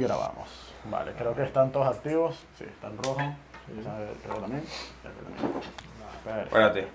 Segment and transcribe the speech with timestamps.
[0.00, 0.48] Y grabamos.
[0.90, 2.34] Vale, creo que están todos activos.
[2.56, 3.22] Sí, están rojos.
[3.66, 4.64] Sí, sabe, creo que también.
[5.02, 5.62] Creo que también.
[6.24, 6.56] Perfecto.
[6.56, 6.88] Espérate.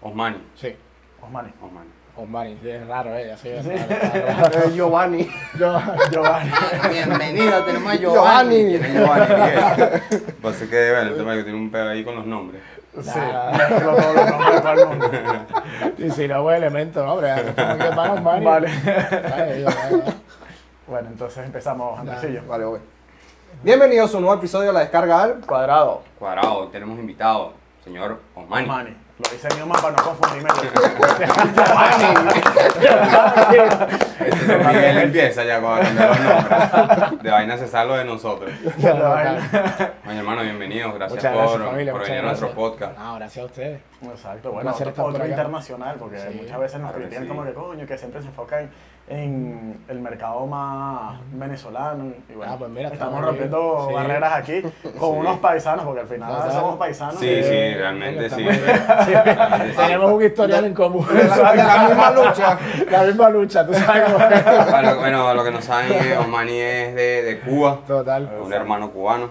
[0.00, 0.38] Osmani.
[0.54, 0.74] Sí,
[1.20, 1.52] Osmani.
[1.60, 1.90] Osmani.
[2.16, 3.32] Osmani, es raro, ¿eh?
[3.32, 3.70] Así es Sí.
[3.70, 4.70] raro, raro.
[4.70, 5.28] Giovanni.
[5.58, 5.78] Yo,
[6.10, 6.50] Giovanni.
[6.90, 8.56] Bienvenido, tenemos a Giovanni.
[8.64, 9.26] ¿Quién es Giovanni?
[10.40, 12.62] Pasa que, bueno, el tema es que tiene un pedo ahí con los nombres.
[12.94, 13.10] Sí,
[13.84, 15.10] los nombres de todo el mundo.
[15.98, 17.12] y si no, pues elemento, ¿no?
[17.12, 18.44] Hombre, como que van Osmani.
[18.46, 18.68] Vale.
[19.30, 20.25] Vale, yo, vale, vale.
[20.86, 22.42] Bueno, entonces empezamos, Andresillo.
[22.46, 22.78] Vale, voy.
[23.62, 25.40] Bienvenidos a un nuevo episodio de La Descarga al.
[25.40, 26.02] Cuadrado.
[26.18, 28.68] Cuadrado, tenemos invitado, señor Osmani.
[28.68, 28.96] Osmani.
[29.18, 30.50] Lo hice en idioma para no confundirme.
[34.26, 37.22] Ese es Miguel empieza ya con cambiar los nombres.
[37.22, 38.50] De vaina se sale lo de nosotros.
[38.76, 40.92] Oye, hermano, bienvenido.
[40.92, 42.68] Gracias, Muchas gracias, por, familia, por muchas venir a nuestro gracias.
[42.70, 42.98] podcast.
[42.98, 43.80] No, gracias a ustedes.
[44.02, 47.28] Exacto, bueno, otro, otro internacional, porque Sí, muchas veces nos critican sí.
[47.28, 48.70] como que coño, que siempre se enfocan
[49.08, 52.12] en el mercado más venezolano.
[52.28, 53.88] Y bueno, Ah, pues mira, estamos rompiendo bien.
[53.88, 53.94] Sí.
[53.94, 54.62] barreras aquí
[54.98, 55.18] con Sí.
[55.18, 57.20] unos paisanos, porque al final somos paisanos.
[57.20, 58.46] Sí, y- sí, realmente sí.
[59.76, 61.06] Tenemos un historial en común.
[61.12, 62.58] La, misma lucha.
[62.90, 64.70] La misma lucha, tú sabes cómo es.
[64.70, 68.28] Bueno, bueno, lo que no saben es que Osmani es de, de Cuba, Total.
[68.42, 69.30] un hermano cubano.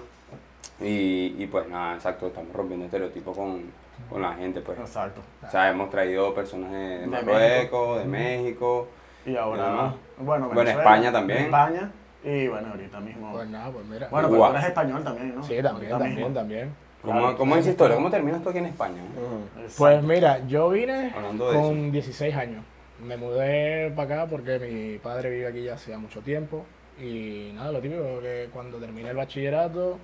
[0.80, 3.62] Y, y pues nada, exacto, estamos rompiendo estereotipos con,
[4.10, 4.62] con la gente.
[4.62, 4.78] Pues.
[4.80, 5.22] Exacto.
[5.46, 8.88] O sea, hemos traído personas de, de De Marruecos, de México.
[9.26, 9.94] Y ahora, más.
[10.18, 11.40] bueno, Bueno, Venezuela, España también.
[11.46, 11.92] España.
[12.24, 13.32] Y bueno, ahorita mismo.
[13.34, 14.08] Pues nada, pues mira.
[14.10, 14.50] bueno, pero Cuba.
[14.50, 15.44] tú eres español también, ¿no?
[15.44, 16.34] Sí, también, Ahorita también, mismo.
[16.34, 16.76] también.
[17.02, 17.96] ¿Cómo, Claro, cómo es esa historia?
[17.98, 19.02] ¿Cómo terminas tú aquí en España?
[19.02, 19.46] eh?
[19.58, 19.74] Exacto.
[19.78, 22.64] Pues mira, yo vine con 16 años.
[23.06, 26.66] Me mudé para acá porque mi padre vive aquí ya hacía mucho tiempo.
[27.00, 30.00] Y nada, lo típico que cuando terminé el bachillerato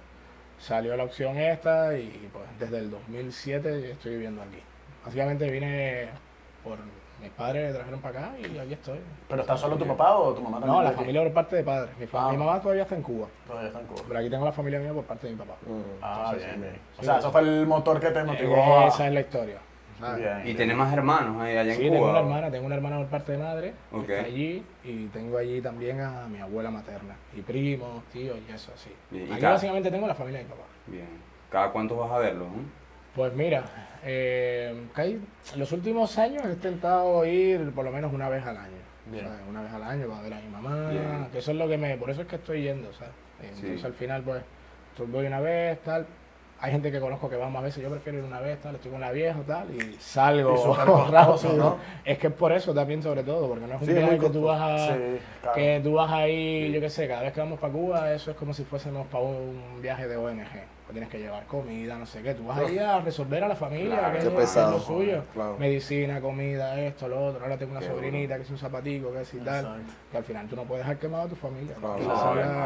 [0.60, 4.60] salió la opción esta y pues desde el 2007 estoy viviendo aquí.
[5.04, 6.10] Básicamente vine
[6.64, 6.78] por
[7.22, 9.00] mis padres me trajeron para acá y aquí estoy.
[9.30, 10.76] ¿Pero está solo tu papá o tu mamá también?
[10.78, 11.92] No, la familia por parte de padre.
[12.00, 12.30] Mi, Ah.
[12.32, 14.02] mi mamá todavía está en Cuba, Todavía está en Cuba.
[14.08, 15.54] pero aquí tengo la familia mía por parte de mi papá.
[16.02, 16.76] Ah, Sí, sí, bien, bien.
[16.98, 17.06] O sí.
[17.06, 18.88] sea, eso fue el motor que te motivó a...
[18.88, 19.58] Esa es la historia.
[20.46, 21.94] Y tenés más hermanos ahí allá en Sí, Cuba.
[21.98, 24.10] tengo una hermana, tengo una hermana por parte de madre, que Ok.
[24.10, 28.72] está allí, y tengo allí también a mi abuela materna, y primos, tíos y eso
[28.74, 28.90] así.
[29.12, 30.64] Bien, y Aquí cada- básicamente tengo la familia de mi papá.
[30.88, 31.08] Bien.
[31.52, 32.48] ¿Cada cuánto vas a verlos?
[32.48, 32.81] eh?
[33.16, 33.64] Pues mira,
[34.04, 34.74] eh,
[35.56, 38.82] los últimos años he intentado ir por lo menos una vez al año.
[39.08, 39.26] Bien.
[39.26, 39.40] ¿sabes?
[39.50, 41.28] Una vez al año para ver a mi mamá, Bien.
[41.32, 43.14] que eso es lo que me, por eso es que estoy yendo, ¿sabes?
[43.42, 43.86] Entonces Sí.
[43.86, 44.44] al final pues
[44.96, 46.06] tú- voy una vez, tal.
[46.64, 48.92] Hay gente que conozco que va más veces, yo prefiero ir una vez, tal, estoy
[48.92, 50.54] con la vieja, tal, y salgo
[50.86, 51.78] costoso, ¿no?
[52.06, 54.30] Es que es por eso también sobre todo, porque no es un Sí, viaje que
[54.30, 54.78] tú vas a...
[54.94, 55.02] Sí,
[55.42, 55.56] claro.
[55.56, 58.38] Que tú vas ahí, yo qué sé, cada vez que vamos para Cuba, eso es
[58.38, 60.46] como si fuésemos para un viaje de ONG.
[60.92, 62.34] Tienes que llevar comida, no sé qué.
[62.34, 65.24] Tú vas ahí a resolver a la familia, Claro, que qué es, lo- que suyo.
[65.34, 65.58] claro.
[65.58, 67.44] Medicina, comida, esto, lo otro.
[67.44, 69.82] Ahora tengo una Qué sobrinita que es un zapatico, que es y tal.
[70.14, 71.76] Y al final tú no puedes dejar quemado a tu familia.
[71.76, 71.98] Claro.
[71.98, 72.12] Esa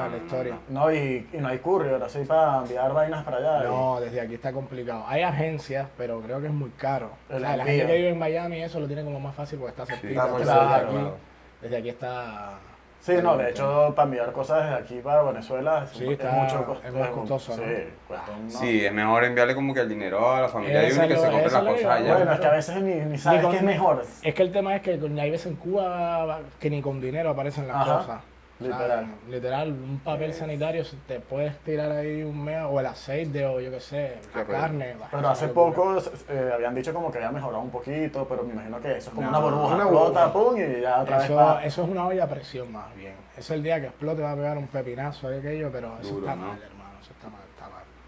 [0.06, 0.58] es la, historia.
[0.70, 3.64] No, y, y no hay courier, así para enviar vainas para allá.
[3.64, 5.04] y- No, desde aquí está complicado.
[5.08, 7.12] Hay agencias, pero creo que es muy caro.
[7.30, 9.60] O El sea, la gente que vive en Miami eso lo tiene como más fácil
[9.60, 10.28] porque está cerquita.
[10.42, 11.16] Claro.
[11.62, 12.60] desde aquí está...
[13.06, 16.32] Sí, no, de hecho, para enviar cosas desde aquí para Venezuela es, Sí, es está-
[16.32, 16.88] mucho costo.
[16.88, 18.08] es más costoso, Sí, ¿no?
[18.08, 18.50] cuesta un- no.
[18.50, 21.16] Sí, es mejor enviarle como que el dinero a la familia de uno y que
[21.16, 22.16] se compre las cosas allá.
[22.16, 24.04] Bueno, es que a veces ni, ni sabes con- qué es mejor.
[24.24, 27.68] Es que el tema es que hay veces en Cuba que ni con dinero aparecen
[27.68, 28.22] las Ajá, cosas.
[28.60, 29.06] Literal.
[29.30, 33.60] Literal, un papel sanitario se- te puedes tirar ahí un mes o el aceite o
[33.60, 34.58] yo qué sé, la horrible.
[34.60, 34.96] carne.
[35.12, 35.98] Pero es hace poco
[36.30, 39.16] eh, habían dicho como que había mejorado un poquito, pero me imagino que eso es
[39.16, 39.76] como No, una burbuja.
[39.76, 40.34] una burbuja.
[40.34, 43.14] pum, y ya otra vez Eso, pa- eso es una olla a presión más bien.
[43.38, 46.28] Eso el día que explote va a pegar un pepinazo de aquello, pero eso Duro,
[46.28, 46.48] está ¿no?
[46.48, 46.92] mal, hermano.
[47.02, 47.42] Eso está mal.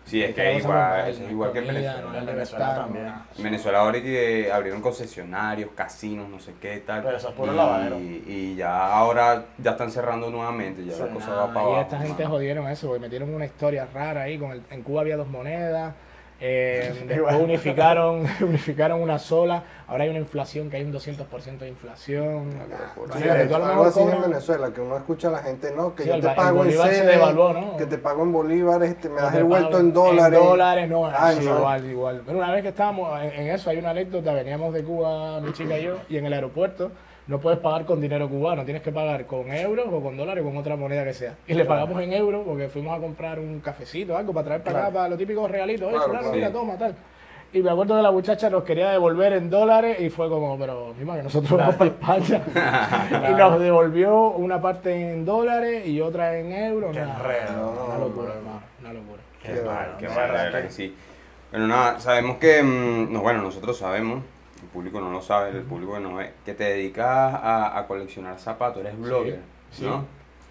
[0.07, 2.18] Sí, es que igual, eso es igual que en Venezuela.
[2.19, 3.13] En Venezuela también.
[3.38, 7.03] En Venezuela ahora que abrieron concesionarios, casinos, no sé qué tal.
[7.03, 8.00] Pero eso es puro y, lavadero.
[8.00, 11.66] Y ya ahora ya están cerrando nuevamente, ya Sí, la cosa Nah, va para y
[11.73, 11.81] abajo.
[11.81, 14.38] esta gente jodieron eso, porque metieron una historia rara ahí.
[14.38, 15.94] Con el- en Cuba había dos monedas,
[16.39, 17.36] eh, después Igual.
[17.42, 19.63] unificaron, unificaron una sola.
[19.88, 22.50] Ahora hay una inflación, que hay un 200% de inflación.
[23.18, 26.30] Sí, algo en Venezuela, que uno escucha a la gente, no, que Sí, yo te
[26.30, 27.78] pago en CL, devaluó, ¿no?
[27.78, 30.39] que te pago en bolívares, te me das el vuelto en dólares.
[30.39, 31.57] En dólares, no, Ah, sí, no.
[31.57, 32.22] igual, igual.
[32.25, 35.54] Pero una vez que estábamos en, en eso, hay una anécdota, veníamos de Cuba, mi
[35.54, 36.92] chica y yo, y en el aeropuerto
[37.27, 40.47] no puedes pagar con dinero cubano, tienes que pagar con euros o con dólares o
[40.47, 41.35] con otra moneda que sea.
[41.47, 44.79] Y le pagamos en euros porque fuimos a comprar un cafecito, algo para traer para
[44.85, 46.53] acá, para los típicos realitos, oye, Claro, mira, Sí.
[46.53, 46.95] toma, tal.
[47.53, 50.94] Y me acuerdo que la muchacha nos quería devolver en dólares y fue como, pero
[50.97, 52.41] misma que nosotros vamos para España.
[53.29, 56.91] y nos devolvió una parte en dólares y otra en euros.
[56.94, 57.71] Qué nada, enredo.
[57.88, 58.33] Una No, locura, no.
[58.35, 59.21] hermano, una locura.
[59.41, 60.95] Qué Qué mal, Qué mal, la verdad que sí.
[61.51, 64.24] Bueno, nada, sabemos que, mm, no, bueno, nosotros sabemos,
[64.68, 68.38] público no lo sabe, el público que no ve, que te dedicas a, a coleccionar
[68.40, 69.40] zapatos, eres blogger,
[69.72, 69.84] sí.
[69.86, 70.06] ¿no?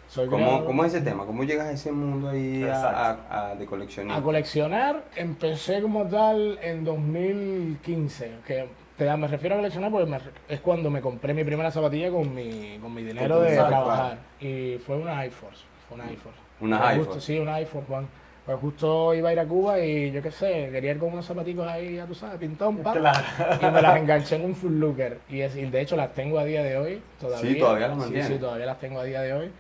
[0.08, 0.64] Soy ¿Cómo.
[0.64, 1.26] ¿Cómo es ese tema?
[1.26, 4.16] ¿Cómo llegas a ese mundo ahí a, de coleccionismo?
[4.16, 8.30] A coleccionar empecé como tal en 2015.
[8.46, 12.10] Que te, me refiero a coleccionar porque me- es cuando me compré mi primera zapatilla
[12.10, 14.18] con mi, con mi dinero de trabajar.
[14.40, 15.64] Y fue una iForce.
[15.88, 16.38] Fue una iForce.
[16.60, 17.20] Una iForce.
[17.20, 18.06] sí, una iForce One.
[18.46, 21.26] Pues justo iba a ir a Cuba y yo qué sé, quería ir con unos
[21.26, 22.76] zapaticos ahí, ya tú sabes, pintón.
[22.76, 23.18] Claro.
[23.60, 25.18] Y me las enganché en un Full Looker.
[25.28, 27.02] Y, es- y de hecho las tengo a día de hoy.
[27.20, 27.50] Todavía.
[27.52, 28.22] Sí, todavía las Sí.
[28.22, 29.50] Sí, todavía las tengo a día de hoy.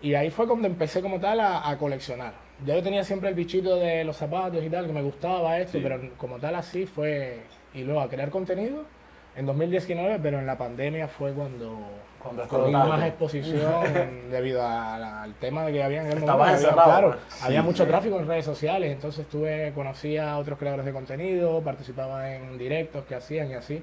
[0.00, 2.32] Y ahí fue cuando empecé como tal a, a coleccionar.
[2.64, 5.72] Ya yo tenía siempre el bichito de los zapatos y tal, que me gustaba esto,
[5.76, 5.80] Sí.
[5.82, 7.40] pero como tal así fue...
[7.74, 8.84] Y luego a crear contenido
[9.40, 11.78] en 2019, pero en la pandemia fue cuando...
[12.22, 12.88] Cuando explotaste.
[12.90, 13.82] más exposición
[14.30, 16.42] debido a la- al tema de que había en el momento.
[16.42, 17.42] había- encerrado, claro, pues.
[17.44, 17.66] había Sí.
[17.66, 22.58] mucho tráfico en redes sociales, entonces tuve, conocía a otros creadores de contenido, participaba en
[22.58, 23.82] directos que hacían y así.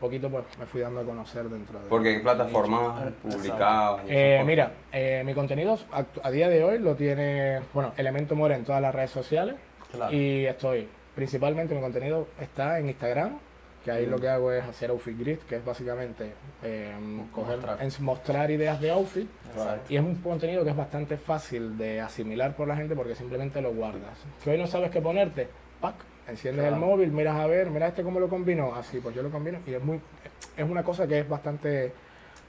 [0.00, 1.88] Poquito pues me fui dando a conocer dentro de...
[1.88, 4.02] Porque en plataformas publicadas.
[4.06, 5.76] Eh, mira, eh, mi contenido
[6.22, 9.56] a día de hoy lo tiene, bueno, Elemento More en todas las redes sociales
[9.90, 10.14] Claro.
[10.14, 13.38] y estoy, principalmente mi contenido está en Instagram,
[13.88, 16.32] que ahí lo que hago es hacer outfit grid, que es básicamente
[16.62, 16.92] eh,
[17.32, 17.82] coger, Mostrar.
[17.82, 19.26] es mostrar ideas de outfit
[19.56, 19.86] Exacto.
[19.88, 23.62] y es un contenido que es bastante fácil de asimilar por la gente porque simplemente
[23.62, 24.18] lo guardas.
[24.44, 25.48] Que hoy no sabes qué ponerte,
[25.80, 25.94] pack,
[26.28, 26.76] enciendes Claro.
[26.76, 29.60] el móvil, miras a ver, mira este cómo lo combinó, así pues yo lo combino
[29.66, 29.98] y es muy
[30.54, 31.90] es una cosa que es bastante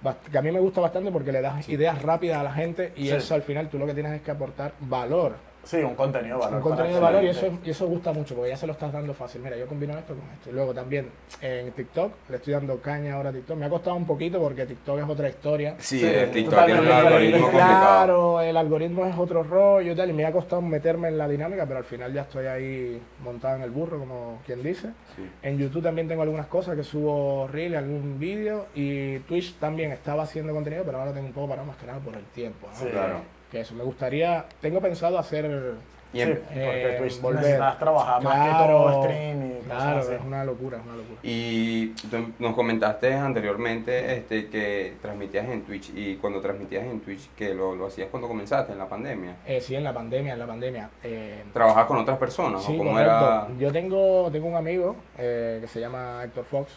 [0.04, 2.92] bast- que a mí me gusta bastante porque le das ideas rápidas a la gente
[2.98, 3.12] y Sí.
[3.16, 5.36] eso al final tú lo que tienes es que aportar valor.
[5.64, 6.58] Sí, un contenido de valor.
[6.58, 8.92] Un contenido de valor y eso, y eso gusta mucho porque ya se lo estás
[8.92, 9.42] dando fácil.
[9.42, 10.50] Mira, yo combino esto con esto.
[10.50, 11.10] Y luego también
[11.42, 13.58] en TikTok, le estoy dando caña ahora a TikTok.
[13.58, 15.76] Me ha costado un poquito porque TikTok es otra historia.
[15.78, 17.50] Sí, Sí, el TikTok tiene un algoritmo.
[17.52, 21.28] Claro, el algoritmo es otro rollo y tal, y me ha costado meterme en la
[21.28, 24.90] dinámica, pero al final ya estoy ahí montado en el burro, como quien dice.
[25.16, 25.30] Sí.
[25.44, 30.24] En YouTube también tengo algunas cosas que subo reel, algún vídeo, y Twitch también estaba
[30.24, 32.68] haciendo contenido, pero ahora tengo un poco parado más que nada por el tiempo.
[32.68, 32.80] ¿no?
[32.80, 32.88] Sí.
[32.88, 33.39] Claro.
[33.52, 35.74] Que eso, me gustaría, tengo pensado hacer...
[36.12, 37.42] Y Sí, en- porque eh, Twitch volver.
[37.42, 40.14] necesitas trabajar más que Claro, todo stream y cosas Claro, así.
[40.16, 41.20] es una locura, es una locura.
[41.22, 47.30] Y tú nos comentaste anteriormente este, que transmitías en Twitch y cuando transmitías en Twitch,
[47.36, 49.36] que lo, lo hacías cuando comenzaste en la pandemia.
[49.46, 50.90] Eh, sí, en la pandemia, en la pandemia.
[51.04, 53.12] eh, ¿Trabajabas con otras personas Sí, o cómo correcto.
[53.16, 53.48] era?
[53.60, 56.72] Yo tengo, tengo un amigo eh, que se llama Héctor Fox,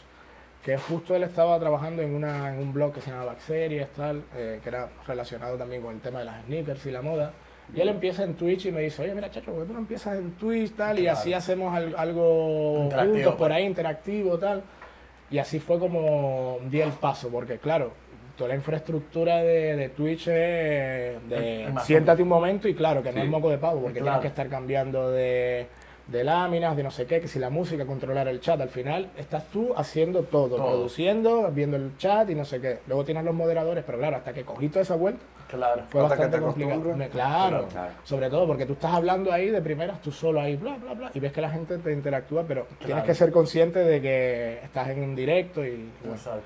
[0.64, 4.22] que justo él estaba trabajando en, una, en un blog que se llama Backseries, tal,
[4.36, 7.32] eh, que era relacionado también con el tema de las sneakers y la moda.
[7.74, 9.78] Y él empieza en Twitch y me dice, oye, mira, chacho, ¿por qué tú no
[9.80, 10.98] empiezas en Twitch, tal?
[10.98, 11.18] Y Claro.
[11.18, 13.52] así hacemos al- algo juntos por pues.
[13.52, 14.62] ahí, interactivo, tal.
[15.30, 17.92] Y así fue como di el paso, porque claro,
[18.36, 23.02] toda la infraestructura de, de Twitch es de Es más siéntate un momento y claro,
[23.02, 23.22] que no Sí.
[23.22, 24.18] es moco de pavo, porque Claro.
[24.18, 25.66] tienes que estar cambiando de,
[26.12, 29.08] de láminas, de no sé qué, que si la música, controlar el chat, al final
[29.16, 30.66] estás tú haciendo todo, Todo.
[30.66, 32.78] produciendo, viendo el chat y no sé qué.
[32.86, 35.82] Luego tienes los moderadores, pero claro, hasta que cogí toda esa vuelta Claro.
[35.90, 36.96] fue Hasta que bastante te complicado.
[36.96, 37.92] Me- Claro, Claro.
[38.04, 41.10] sobre todo porque tú estás hablando ahí de primeras, tú solo ahí, bla, bla, bla,
[41.14, 43.06] y ves que la gente te interactúa, pero tienes Claro.
[43.06, 46.14] que ser consciente de que estás en un directo y bueno.
[46.16, 46.42] Exacto.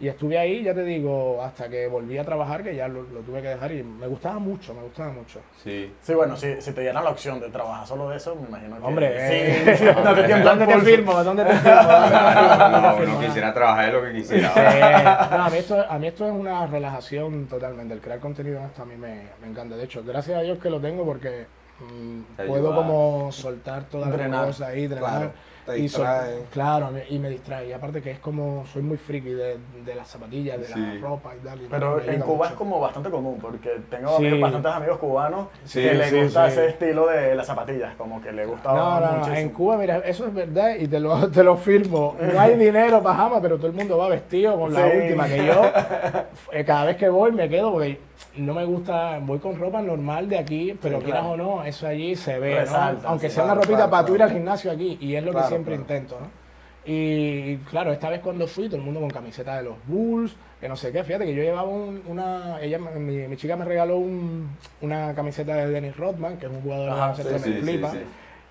[0.00, 3.20] Y estuve ahí, ya te digo, hasta que volví a trabajar, que ya lo, lo
[3.20, 5.40] tuve que dejar y me gustaba mucho, me gustaba mucho.
[5.62, 5.92] Sí.
[6.00, 8.80] Sí, bueno, si, si te dieran la opción de trabajar solo de eso, me imagino
[8.80, 8.82] que...
[8.86, 9.34] Hombre, sí,
[9.70, 11.22] eh, sí, no te ¿dónde te firmo?
[11.22, 11.82] ¿Dónde te firmo?
[11.82, 12.56] ¿Dónde te firmo?
[12.56, 14.54] ¿Dónde te No, uno quisiera trabajar de lo que quisiera.
[14.54, 15.36] Sí.
[15.36, 17.92] No, a mí, esto, a mí esto es una relajación totalmente.
[17.92, 19.76] El crear contenido en esto a mí me, me encanta.
[19.76, 21.44] De hecho, gracias a Dios que lo tengo porque
[21.78, 25.10] mm, puedo como soltar todas las cosas ahí, drenar.
[25.10, 25.32] Claro,
[25.74, 26.38] te distrae.
[26.52, 27.68] claro, me- y me distrae.
[27.68, 30.72] Y aparte que es como, soy muy friki de, de las zapatillas, de Sí.
[30.80, 31.60] la ropa y tal.
[31.62, 32.50] y Pero en Cuba mucho.
[32.50, 34.26] es como bastante común, porque tengo Sí.
[34.26, 36.52] amigos- bastantes amigos cubanos Sí, que les gusta sí.
[36.52, 39.36] ese estilo de las zapatillas, como que les gusta No, no, no, muchísimo.
[39.36, 42.16] en Cuba, mira, eso es verdad y te lo, te lo firmo.
[42.20, 44.96] No hay dinero para jamás, pero todo el mundo va vestido con la Sí.
[44.96, 45.26] última.
[45.28, 45.62] Que yo,
[46.52, 47.98] eh, cada vez que voy, me quedo porque
[48.36, 51.34] no me gusta, voy con ropa normal de aquí, pero Sí, quieras claro.
[51.34, 53.08] o no, eso allí se ve, ¿no?
[53.08, 55.32] Aunque sí, sea una ropita claro, para tú ir al gimnasio aquí, y es lo
[55.32, 56.40] que siempre intento, ¿no?
[56.84, 60.68] Y claro, esta vez cuando fui, todo el mundo con camiseta de los Bulls, que
[60.68, 61.04] no sé qué.
[61.04, 62.60] Fíjate que yo llevaba un- una.
[62.62, 64.48] Ella, mi, mi chica me regaló un-
[64.80, 67.92] una camiseta de Dennis Rodman, que es un jugador de Ajá, baloncesto sí, me flipa.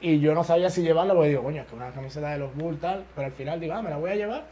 [0.01, 2.55] Y yo no sabía si llevarla, porque digo, coño, es que una camiseta de los
[2.55, 3.03] Bulls tal.
[3.15, 4.43] Pero al final digo, ah, me la voy a llevar.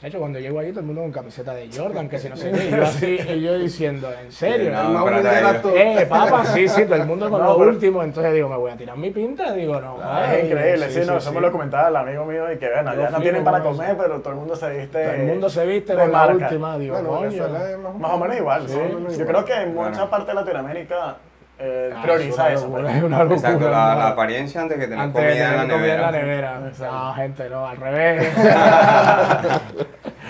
[0.00, 2.36] De hecho, cuando llego ahí, todo el mundo con camiseta de Jordan, que si no
[2.36, 2.66] sé qué.
[2.66, 4.70] Y yo así, y yo diciendo, ¿en serio?
[4.72, 5.60] No, digo.
[5.60, 5.70] tú.
[5.74, 8.02] Eh, papá, sí, sí, todo el mundo con No, lo pero- último.
[8.04, 9.52] Entonces digo, me voy a tirar mi pinta.
[9.52, 9.98] Digo, no.
[10.00, 11.34] Ah, ay, es increíble, sí, no, eso sí.
[11.34, 13.96] me lo comentaba el amigo mío y que bueno, Yo ya no tienen para comer,
[13.96, 15.02] pero todo el mundo se viste.
[15.04, 16.78] Todo el mundo se viste de con la última.
[16.78, 17.48] Digo, Bueno, coño.
[17.82, 18.82] Más Más o menos igual, Sí, ¿no?
[19.08, 19.26] Yo igual.
[19.26, 21.16] creo que en mucha parte de Latinoamérica
[21.58, 22.66] eh, Ah, prioriza es eso.
[22.68, 25.62] locura, es una locura, Exacto, la, apariencia antes que tener Antes de comida en la
[25.62, 26.60] tener comida en la nevera.
[26.78, 28.34] No, gente, no, al revés.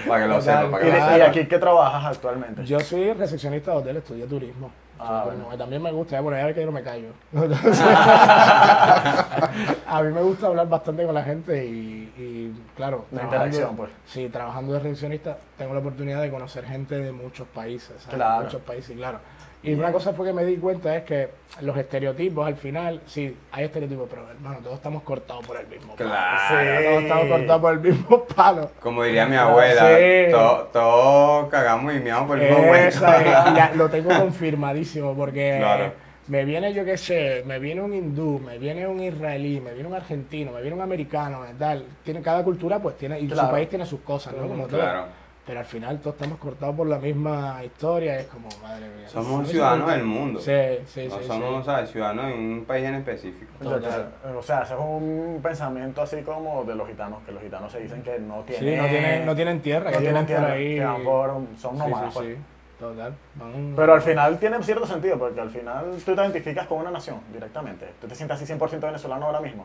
[0.06, 0.64] Para que lo Total.
[0.64, 2.64] sepa, para ¿Y, lo aquí qué trabajas actualmente?
[2.64, 4.70] Yo soy recepcionista de hotel, estudié turismo.
[4.99, 5.56] Ah, Sí, bueno.
[5.58, 7.08] También me gusta, ya por allá que yo no me callo.
[9.87, 13.90] a mí me gusta hablar bastante con la gente y, y, claro, La interacción, pues.
[14.06, 18.14] Sí, trabajando de recepcionista tengo la oportunidad de conocer gente de muchos países, ¿sabes?
[18.16, 18.44] Claro.
[18.44, 19.20] Muchos países, claro.
[19.62, 21.29] Y una cosa fue que me di cuenta es que
[21.62, 25.97] los estereotipos al final, sí, hay estereotipos, pero hermano, todos estamos cortados por el mismo
[25.97, 26.11] palo.
[26.11, 26.83] Claro.
[26.85, 28.71] Todos estamos cortados por el mismo palo.
[28.81, 30.31] Como diría mi abuela, Sí.
[30.31, 33.77] todos todo cagamos y meamos por el mismo hueco.
[33.77, 35.93] lo tengo confirmadísimo porque Claro.
[36.29, 39.88] me viene, yo qué sé, me viene un hindú, me viene un israelí, me viene
[39.88, 41.85] un argentino, me viene un americano, tal.
[42.05, 43.49] Tiene, cada cultura pues tiene, y Claro.
[43.49, 44.47] su país tiene sus cosas, ¿no?
[44.47, 44.81] Como todo.
[45.49, 49.09] Pero al final todos estamos cortados por la misma historia, es como, madre mía.
[49.09, 50.40] Somos ciudadanos del mundo.
[50.40, 50.52] Sí,
[50.87, 51.25] sí, No sí.
[51.26, 51.64] somos, sí.
[51.64, 51.90] ¿sabes?
[51.90, 53.50] Ciudadanos en un país en específico.
[53.59, 54.11] Total.
[54.37, 57.81] O sea, ese es un pensamiento así como de los gitanos, que los gitanos se
[57.81, 60.75] dicen que no Sí, tienen, no tienen, no tienen tierra, no tienen tierra, por ahí.
[60.75, 62.12] que van por- son Sí, nómadas.
[62.12, 62.28] sí, pues.
[62.37, 62.43] sí.
[62.78, 63.14] Total.
[63.37, 66.90] Van- Pero al final tiene cierto sentido, porque al final tú te identificas con una
[66.90, 67.87] nación directamente.
[68.02, 69.64] Tú te sientes así 100% venezolano ahora mismo.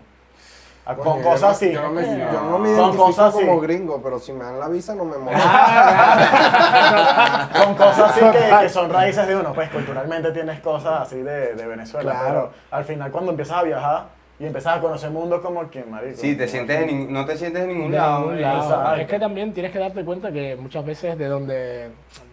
[0.85, 1.71] Ah, Con cosas así.
[1.71, 3.45] Yo no me, yo no me Con identifico así.
[3.45, 5.49] como gringo, pero si me dan la visa no me molesta.
[5.49, 9.53] Ah, Con cosas así que, que son raíces de uno.
[9.53, 12.11] Pues culturalmente tienes cosas así de, de Venezuela.
[12.11, 12.27] Claro.
[12.27, 14.05] Pero al final cuando empiezas a viajar
[14.39, 16.19] y empiezas a conocer el mundo como que, marico.
[16.19, 18.19] Sí, te sientes en no te sientes en ningún De lado.
[18.21, 18.95] ningún lado.
[18.95, 21.89] Es que también tienes que darte cuenta que muchas veces de donde,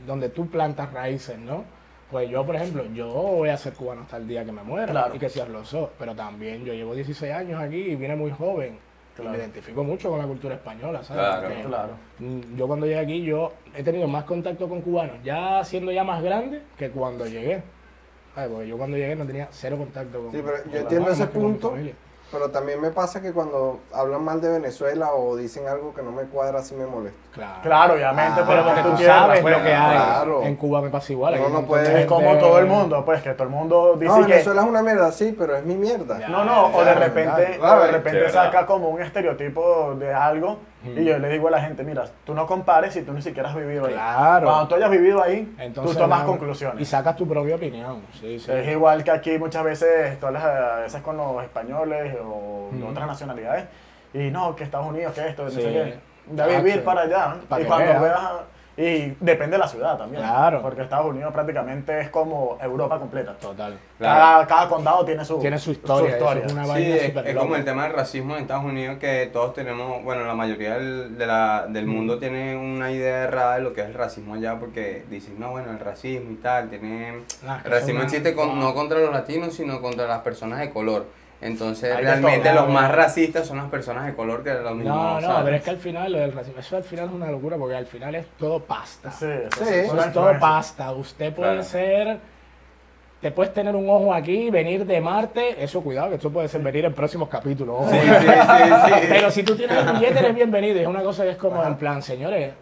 [0.06, 1.64] donde tú plantas raíces, ¿no?
[2.10, 4.90] Pues yo, por ejemplo, yo voy a ser cubano hasta el día que me muera
[4.90, 5.14] Claro.
[5.14, 8.32] y que seas lo sos, pero también yo llevo 16 años aquí y vine muy
[8.32, 9.30] joven y Claro.
[9.32, 11.22] me identifico mucho con la cultura española, ¿sabes?
[11.22, 11.48] Claro.
[11.48, 11.92] Porque, Claro.
[12.18, 16.02] mm, Yo cuando llegué aquí, yo he tenido más contacto con cubanos, ya siendo ya
[16.02, 17.62] más grande que cuando llegué.
[18.34, 18.50] ¿Sabes?
[18.50, 21.26] Porque yo cuando llegué no tenía cero contacto con Sí, pero yo con entiendo ese
[21.26, 21.74] punto.
[22.32, 26.12] Pero también me pasa que cuando hablan mal de Venezuela o dicen algo que no
[26.12, 27.18] me cuadra, sí me molesta.
[27.32, 27.60] Claro.
[27.62, 29.96] Claro, obviamente, Ah, pero porque tú sabes pues, lo que hay.
[29.96, 30.42] claro.
[30.44, 31.40] En Cuba me pasa igual.
[31.50, 34.26] No de puede- Es como todo el mundo, pues que todo el mundo dice No,
[34.26, 34.32] que.
[34.32, 36.20] Venezuela es una mierda, sí, pero es mi mierda.
[36.20, 36.28] Ya.
[36.28, 38.44] No, no, o de repente, claro, o de repente verdad.
[38.44, 42.34] saca como un estereotipo de algo y yo le digo a la gente, mira, tú
[42.34, 43.92] no compares si tú ni siquiera has vivido ahí.
[43.92, 44.46] Claro.
[44.46, 46.80] Cuando tú hayas vivido ahí, Entonces, tú tomas no, conclusiones.
[46.80, 48.00] Y sacas tu propia opinión.
[48.18, 48.50] Sí, sí.
[48.50, 52.84] Es igual que aquí muchas veces, tú hablas a veces con los españoles o de
[52.84, 53.64] otras nacionalidades,
[54.14, 55.56] y no, que Estados Unidos, que esto, no Sí.
[55.62, 55.98] sé qué.
[56.34, 56.80] De Ah, vivir sí.
[56.84, 57.36] para allá.
[57.48, 58.02] Para y cuando veas.
[58.02, 58.20] veas,
[58.76, 60.22] y depende de la ciudad también.
[60.22, 60.62] Claro.
[60.62, 63.34] Porque Estados Unidos prácticamente es como Europa completa.
[63.34, 63.78] Total.
[63.98, 64.18] Claro.
[64.20, 66.16] Cada, cada condado tiene su, Tiene su historia.
[66.16, 67.44] es una Sí, vaina es, súper es loca.
[67.46, 71.18] como el tema del racismo en Estados Unidos que todos tenemos, bueno, la mayoría del,
[71.18, 74.58] de la- del mundo tiene una idea errada de lo que es el racismo allá
[74.58, 77.20] porque dicen, no, bueno, el racismo y tal, tiene...
[77.40, 81.06] Que El racismo existe con- no contra los latinos, sino contra las personas de color.
[81.42, 82.60] Entonces, Hay realmente todo.
[82.66, 84.94] los más racistas son las personas de color que los mismos.
[84.94, 85.44] No, no, ¿sabes?
[85.44, 87.76] pero es que al final, lo del racismo, eso al final es una locura porque
[87.76, 89.10] al final es todo pasta.
[89.10, 89.62] Sí, Sí.
[89.64, 90.92] es Eso es todo pasta.
[90.92, 91.62] Usted puede Claro.
[91.64, 92.18] ser.
[93.22, 95.62] Te puedes tener un ojo aquí, venir de Marte.
[95.62, 97.76] Eso, cuidado, que esto puede ser venir en próximos capítulos.
[97.80, 97.90] ojo.
[97.90, 99.06] Sí, sí, sí, sí.
[99.08, 100.76] Pero si tú tienes el billete, eres bienvenido.
[100.78, 102.52] Y es una cosa que es como en plan, señores,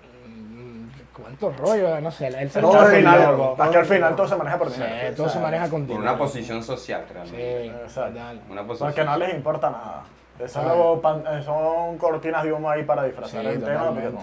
[1.20, 2.00] ¿cuánto rollo?
[2.00, 4.58] No sé, Es que Todo al final, dinero, es que al final todo se maneja
[4.58, 5.14] por Sí, dinero.
[5.16, 6.02] todo O se sea, maneja con Por dinero.
[6.02, 7.62] una posición social, realmente.
[7.64, 8.20] Sí, Exacto.
[8.50, 8.88] Una posición.
[8.90, 10.02] Porque no les importa nada.
[10.38, 13.92] Eso pan- eh, son cortinas de humo ahí para disfrazar Sí, el tema.
[13.94, 14.18] Pero.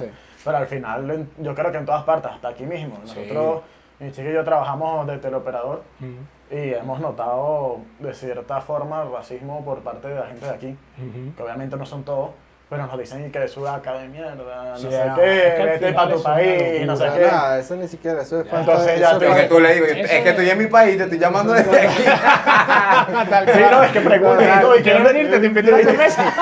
[0.46, 2.96] Pero al final, yo creo que en todas partes, hasta aquí mismo.
[3.06, 3.20] Sí.
[3.20, 3.64] Nosotros,
[4.00, 9.66] mi chica y yo trabajamos de teleoperador Ujú, y hemos notado de cierta forma racismo
[9.66, 10.78] por parte de la gente de aquí.
[10.98, 11.36] ujú.
[11.36, 12.30] Que obviamente no son todos,
[12.70, 15.94] pero nos dicen que sudaca de mierda, no Sí, sé es qué, que al vete
[15.94, 17.22] para tu es país, no sé qué.
[17.28, 19.60] Nada, eso ni siquiera, eso es Entonces de- ya eso te- es que falta- tú
[19.62, 22.04] le digo, Eso es que es- estoy en mi país, te estoy llamando desde aquí.
[23.56, 25.40] Sí, no, es que preguntan y todo, y ¿Quieres venirte?
[25.40, 26.34] Te invito a una cerveza.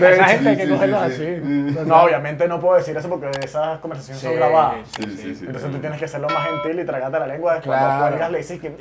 [0.00, 1.86] Esa gente hay que sí, cogerlos sí, así.
[1.86, 4.76] No, obviamente no puedo decir eso porque esas conversaciones Sí, son grabadas.
[4.96, 5.44] Sí, sí, sí.
[5.46, 7.60] Entonces tú tienes que ser lo más gentil y tragarte la lengua.
[7.64, 8.06] Cuando Claro.
[8.08, 8.76] cuelgas le dices que...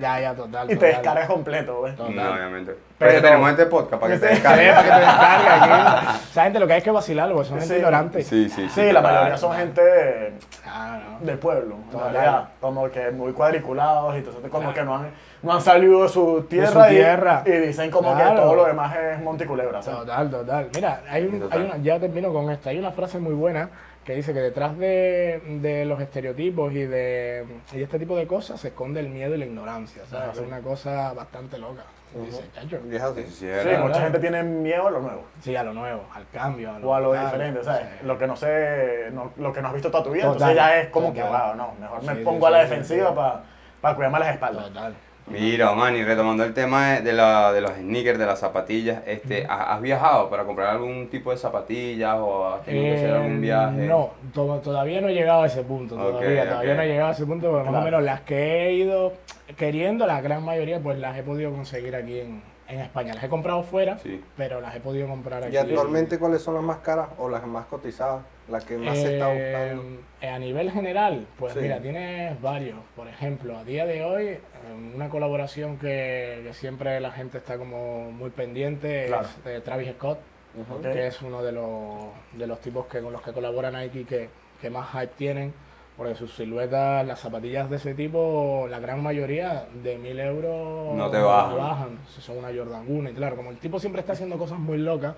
[0.00, 0.66] Ya, ya, total.
[0.66, 0.90] Y te total.
[0.92, 1.94] descargas completo, güey.
[1.96, 2.14] Total.
[2.14, 2.76] No, obviamente.
[2.98, 4.72] Pero, Pero- tenemos este podcast para que te descargues.
[4.72, 6.06] para que te descargue aquí.
[6.30, 7.78] Esa gente lo que hay es que vacilarlo, porque son gente Sí.
[7.78, 8.22] ignorante.
[8.22, 8.68] Sí, sí, sí.
[8.74, 9.14] Sí, la claro.
[9.16, 10.32] mayoría son gente
[10.66, 11.26] Ah, no.
[11.26, 12.12] del pueblo, en Total.
[12.12, 12.48] realidad.
[12.60, 15.08] Como que muy cuadriculados y entonces como que no han,
[15.42, 17.42] no han salido de su tierra, su y- tierra.
[17.44, 18.30] Y, dicen como Claro.
[18.34, 19.82] que todo lo demás es monticulebra.
[19.82, 20.00] ¿sabes?
[20.00, 20.68] Total, total.
[20.74, 21.58] Mira, hay un, Total.
[21.60, 22.70] hay una, ya termino con esta.
[22.70, 23.68] Hay una frase muy buena
[24.06, 28.60] que dice que detrás de, de los estereotipos y de y este tipo de cosas
[28.60, 30.02] se esconde el miedo y la ignorancia.
[30.08, 30.38] ¿sabes?
[30.38, 31.82] Es una cosa bastante loca.
[32.22, 33.26] Así.
[33.62, 35.24] Sí, mucha gente tiene miedo a lo nuevo.
[35.40, 36.72] Sí, a lo nuevo, al cambio.
[36.82, 37.24] O a lo tal.
[37.26, 37.82] diferente, ¿sabes?
[38.00, 38.06] Sí.
[38.06, 40.24] Lo que no sé, no- lo que no has visto toda tu vida.
[40.24, 41.22] Total, entonces ya es como total.
[41.24, 43.14] que, wow, no, mejor me Sí, pongo sí, a la defensiva sí.
[43.80, 44.64] para cuidarme las espaldas.
[44.66, 44.94] Total.
[45.28, 49.74] Mira, Manny, retomando el tema de, la, de los sneakers, de las zapatillas, este, ¿ha-
[49.74, 53.40] ¿has viajado para comprar algún tipo de zapatillas o has tenido que hacer Eh, algún
[53.40, 53.76] viaje?
[53.86, 55.96] No, to- todavía no he llegado a ese punto.
[55.96, 57.84] Todavía, todavía no he llegado a ese punto, porque más o Claro.
[57.86, 59.14] menos las que he ido
[59.56, 63.12] queriendo, la gran mayoría, pues las he podido conseguir aquí en, en España.
[63.14, 64.22] Las he comprado fuera, Sí.
[64.36, 65.54] pero las he podido comprar aquí.
[65.54, 68.22] ¿Y actualmente cuáles son las más caras o las más cotizadas?
[68.48, 70.00] Las que más se está Eh, buscando.
[70.20, 71.58] eh, a nivel general, pues Sí.
[71.62, 72.78] mira, tienes varios.
[72.94, 74.40] Por ejemplo, a día de hoy, eh,
[74.94, 79.26] una colaboración que, que siempre la gente está como muy pendiente Claro.
[79.26, 80.18] es de Travis Scott,
[80.58, 80.74] Ujú.
[80.76, 80.82] Ok.
[80.92, 84.28] que es uno de los, de los tipos que con los que colabora Nike que,
[84.60, 85.52] que más hype tienen.
[85.96, 91.10] Porque sus siluetas, las zapatillas de ese tipo, la gran mayoría de 1000 euros No
[91.10, 91.98] te bajan.
[92.14, 93.08] Si Son una Jordan 1.
[93.10, 95.14] Y claro, como el tipo siempre está haciendo cosas muy locas,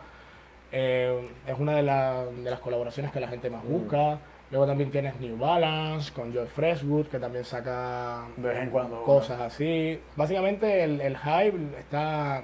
[0.71, 4.19] eh, es una de, la- de las colaboraciones que la gente más busca.
[4.51, 9.03] Luego también tienes New Balance con Joy Freshwood, que también saca De vez en cuando.
[9.03, 10.01] cosas así.
[10.17, 12.43] Básicamente el, el hype está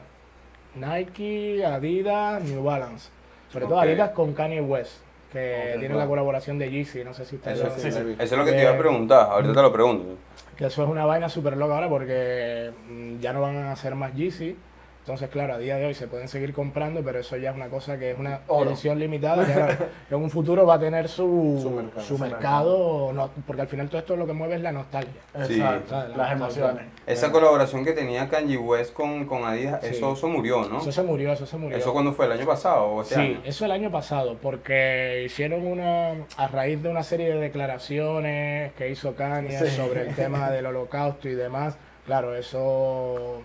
[0.74, 3.08] Nike, Adidas, New Balance.
[3.52, 3.80] Sobre todo.
[3.80, 4.98] Adidas con Kanye West,
[5.32, 7.98] que tiene la colaboración de Yeezy, no sé si ustedes Eso, lo- sí, sí.
[8.18, 10.16] eso es lo que te iba a Eh, preguntar, ahorita te lo pregunto.
[10.56, 13.94] que eso es una vaina súper loca ahora porque mm, ya no van a hacer
[13.94, 14.56] más Yeezy.
[15.04, 17.68] Entonces, claro, a día de hoy se pueden seguir comprando, pero eso ya es una
[17.68, 18.70] cosa que es una Oro.
[18.70, 19.44] edición limitada.
[20.08, 22.00] que, en un futuro va a tener su, Su mercado.
[22.00, 25.20] su Su mercado, no- porque al final todo esto lo que mueve es la nostalgia.
[25.34, 26.08] Exacto.
[26.16, 26.86] Las emociones.
[27.06, 29.88] Esa colaboración que tenía Kanye West con, con Adidas, Sí.
[29.94, 30.78] eso, eso murió, ¿no?
[30.78, 31.76] Eso se murió, eso se murió.
[31.76, 32.24] ¿Eso cuándo fue?
[32.24, 33.40] ¿El año pasado o este Sí, año?
[33.44, 38.88] eso el año pasado, porque hicieron una, a raíz de una serie de declaraciones que
[38.88, 39.76] hizo Kanye Sí.
[39.76, 43.42] sobre el tema del holocausto y demás, claro, eso,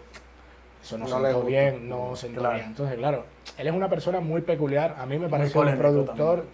[0.82, 2.56] eso no, No sentó bien, no sentó Claro.
[2.56, 2.68] bien.
[2.68, 3.26] Entonces, claro,
[3.58, 6.46] él es una persona muy peculiar, a mí me parece un productor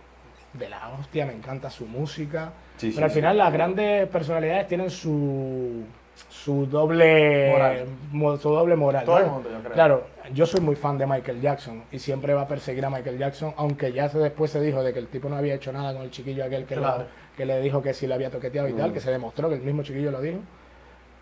[0.53, 3.15] de la hostia, me encanta su música, Sí, sí, pero al sí.
[3.19, 5.83] final las grandes personalidades tienen su,
[6.29, 7.85] su doble Moral.
[8.11, 9.05] mo- su doble moral.
[9.05, 9.73] Todo el mundo, yo creo.
[9.73, 10.03] Claro,
[10.33, 13.53] yo soy muy fan de Michael Jackson y siempre va a perseguir a Michael Jackson,
[13.57, 16.03] aunque ya se- después se dijo de que el tipo no había hecho nada con
[16.03, 17.05] el chiquillo aquel que, lo- Claro.
[17.35, 19.61] que le dijo que sí le había toqueteado y tal, que se demostró que el
[19.61, 20.39] mismo chiquillo lo dijo.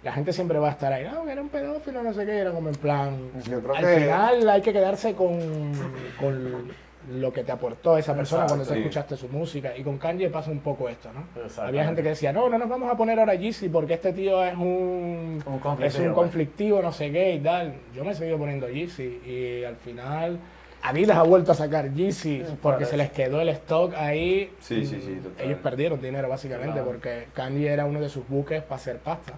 [0.03, 2.37] La gente siempre va a estar ahí, no, que era un pedófilo, no sé qué,
[2.39, 3.31] era como en plan...
[3.49, 5.71] Yo creo Al que final hay que quedarse con,
[6.19, 6.67] con
[7.11, 8.79] lo que te aportó esa persona Exacto, cuando tú sí.
[8.79, 9.77] escuchaste su música.
[9.77, 11.21] Y con Kanye pasa un poco esto, ¿no?
[11.41, 11.61] Exactamente.
[11.61, 14.43] Había gente que decía, no, no nos vamos a poner ahora Yeezy porque este tío
[14.43, 17.73] es un, Un es conflictivo, un conflictivo, no sé qué y tal.
[17.95, 20.37] Yo me he seguido poniendo Yeezy y al final
[20.81, 24.51] Adidas ha vuelto a sacar Yeezy Sí, porque se les quedó el stock ahí.
[24.59, 25.45] Sí, sí, sí, total.
[25.45, 26.87] Ellos perdieron dinero básicamente Claro.
[26.87, 29.31] porque Kanye era uno de sus buques para hacer pasta.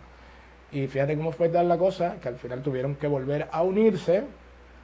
[0.76, 4.24] Y fíjate cómo fue tal la cosa que al final tuvieron que volver a unirse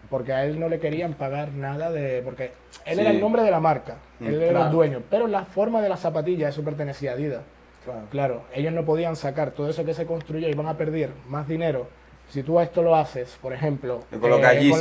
[0.09, 2.21] porque a él no le querían pagar nada de...
[2.23, 2.51] porque
[2.85, 3.01] él Sí.
[3.01, 5.89] era el nombre de la marca, Mm, él era el dueño, pero la forma de
[5.89, 7.41] la zapatilla, eso pertenecía a Adidas.
[7.85, 8.01] Claro.
[8.11, 11.47] Claro, ellos no podían sacar todo eso que se construyó y van a perder más
[11.47, 11.87] dinero.
[12.29, 14.29] Si tú a esto lo haces, por ejemplo, eh, con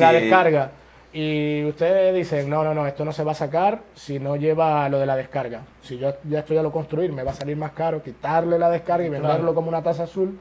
[0.01, 0.70] la descarga,
[1.12, 4.88] y ustedes dicen, no, no, no, esto no se va a sacar si no lleva
[4.88, 5.62] lo de la descarga.
[5.83, 8.70] Si yo ya esto ya lo construir, me va a salir más caro quitarle la
[8.70, 9.55] descarga y venderlo Claro.
[9.55, 10.38] como una taza azul,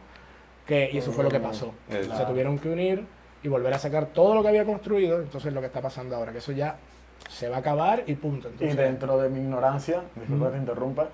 [0.70, 1.74] que, y eso fue lo que pasó.
[1.90, 2.18] Exacto.
[2.18, 3.04] Se tuvieron que unir
[3.44, 6.32] y volver a sacar todo lo que había construido, entonces lo que está pasando ahora,
[6.32, 6.76] que eso ya
[7.28, 8.48] se va a acabar y punto.
[8.50, 11.08] Y Entonces, dentro de mi ignorancia, disculpa que te interrumpa,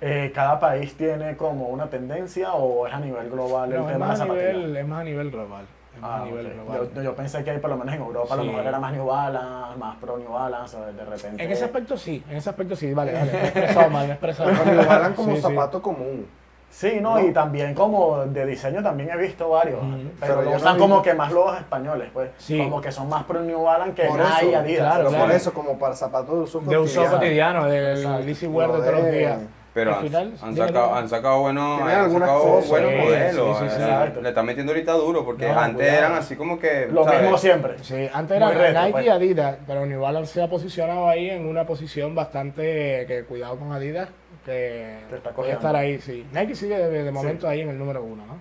[0.00, 3.92] eh, ¿cada país tiene como una tendencia o es a nivel global el no, es,
[3.92, 5.64] tema de más la nivel, es más a nivel global.
[6.02, 6.52] Ah, a nivel ok.
[6.54, 6.90] global.
[6.94, 8.48] yo, yo pensé que ahí por lo menos en Europa a lo Sí.
[8.48, 11.42] mejor era más New Balance, más pro New Balance, de repente...
[11.44, 14.12] En ese aspecto sí, en ese aspecto sí, vale, vale, me he expresado mal, me
[14.14, 15.42] expresado lo jalan como Sí, sí.
[15.42, 16.26] zapato común.
[16.70, 17.26] Sí, no, ¿no?
[17.26, 19.80] y también como de diseño también he visto varios,
[20.20, 22.58] pero, Pero no usan como que más los españoles, pues, Sí.
[22.58, 24.78] como que son más pro New Balance que Por Nike Adidas.
[24.86, 25.24] claro, Pero claro.
[25.26, 27.60] por eso, como para zapatos de uso De uso cotidiano.
[27.60, 28.28] cotidiano, del Exacto.
[28.28, 29.38] easy wear de todos los de- días.
[29.72, 32.70] Pero Al han, final, han sacado, han sacado buenos, Tienen han algunas sacado cosas.
[32.70, 33.58] buenos Sí, modelos.
[33.58, 33.82] sí, sí, sí.
[33.88, 34.12] eh.
[34.22, 35.98] Le están metiendo ahorita duro porque No, antes cuidado.
[35.98, 36.88] eran así como que.
[36.90, 37.22] Lo ¿sabes?
[37.22, 37.74] mismo siempre.
[37.82, 39.06] Sí, antes era Muy retro, Nike pues.
[39.06, 43.56] y Adidas, pero New Balance se ha posicionado ahí en una posición bastante que cuidado
[43.60, 44.08] con Adidas,
[44.44, 46.26] que Te está puede estar ahí, sí.
[46.32, 48.38] Nike sigue de, de momento ahí en el número uno, ¿no?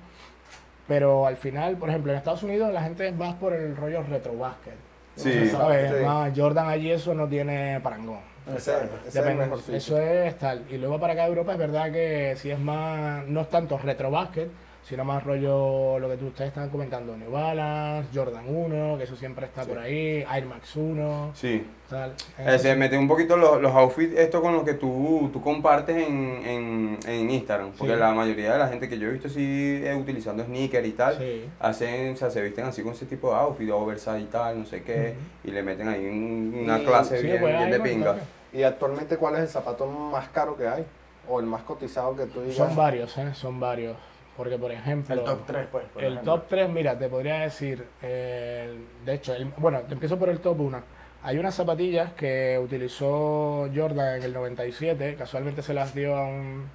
[0.87, 4.35] Pero al final, por ejemplo, en Estados Unidos la gente más por el rollo retro
[4.37, 4.75] basket.
[5.15, 5.47] Sí.
[5.47, 5.91] ¿sabes?
[5.91, 6.03] Sí.
[6.03, 8.21] Más Jordan allí eso no tiene parangón.
[8.51, 8.95] Exacto.
[9.05, 10.65] es Depende, eso es tal.
[10.69, 14.09] Y luego para acá Europa es verdad que si es más, no es tanto retro
[14.09, 14.49] basket,
[14.83, 19.15] sino más rollo lo que tú, ustedes están comentando, New Balance, Jordan 1, que eso
[19.15, 21.63] siempre está por ahí, Air Max 1, Sí.
[21.87, 22.13] tal.
[22.39, 25.95] Eh, se mete un poquito los, los outfits, esto con lo que tú, tú compartes
[25.95, 27.71] en, en, en Instagram.
[27.77, 27.99] Porque Sí.
[27.99, 31.17] la mayoría de la gente que yo he visto así eh, utilizando sneakers y tal,
[31.19, 31.45] Sí.
[31.59, 34.65] hacen, o sea, se visten así con ese tipo de outfit, oversize y tal, no
[34.65, 35.13] sé qué,
[35.43, 38.15] y le meten ahí un- una Y- clase Sí, bien, pues, bien de pinga.
[38.51, 40.83] ¿Y actualmente cuál es el zapato más caro que hay?
[41.27, 42.55] ¿O el más cotizado que tú digas?
[42.57, 43.35] Son varios, ¿eh?
[43.35, 43.95] son varios.
[44.37, 45.85] Porque, por ejemplo, El top 3, pues.
[45.93, 46.33] por el ejemplo.
[46.35, 48.73] top 3, mira, te podría decir, eh,
[49.05, 50.81] de hecho, el- bueno, te empiezo por el top 1.
[51.23, 56.65] Hay unas zapatillas que utilizó Jordan en el 97, casualmente se las dio a un,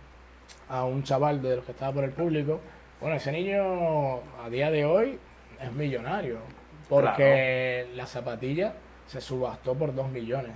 [0.68, 2.60] a un chaval de los que estaba por el público.
[3.00, 5.18] Bueno, ese niño a día de hoy
[5.60, 6.38] es millonario,
[6.90, 8.74] porque la zapatilla
[9.06, 10.52] se subastó por 2 millones,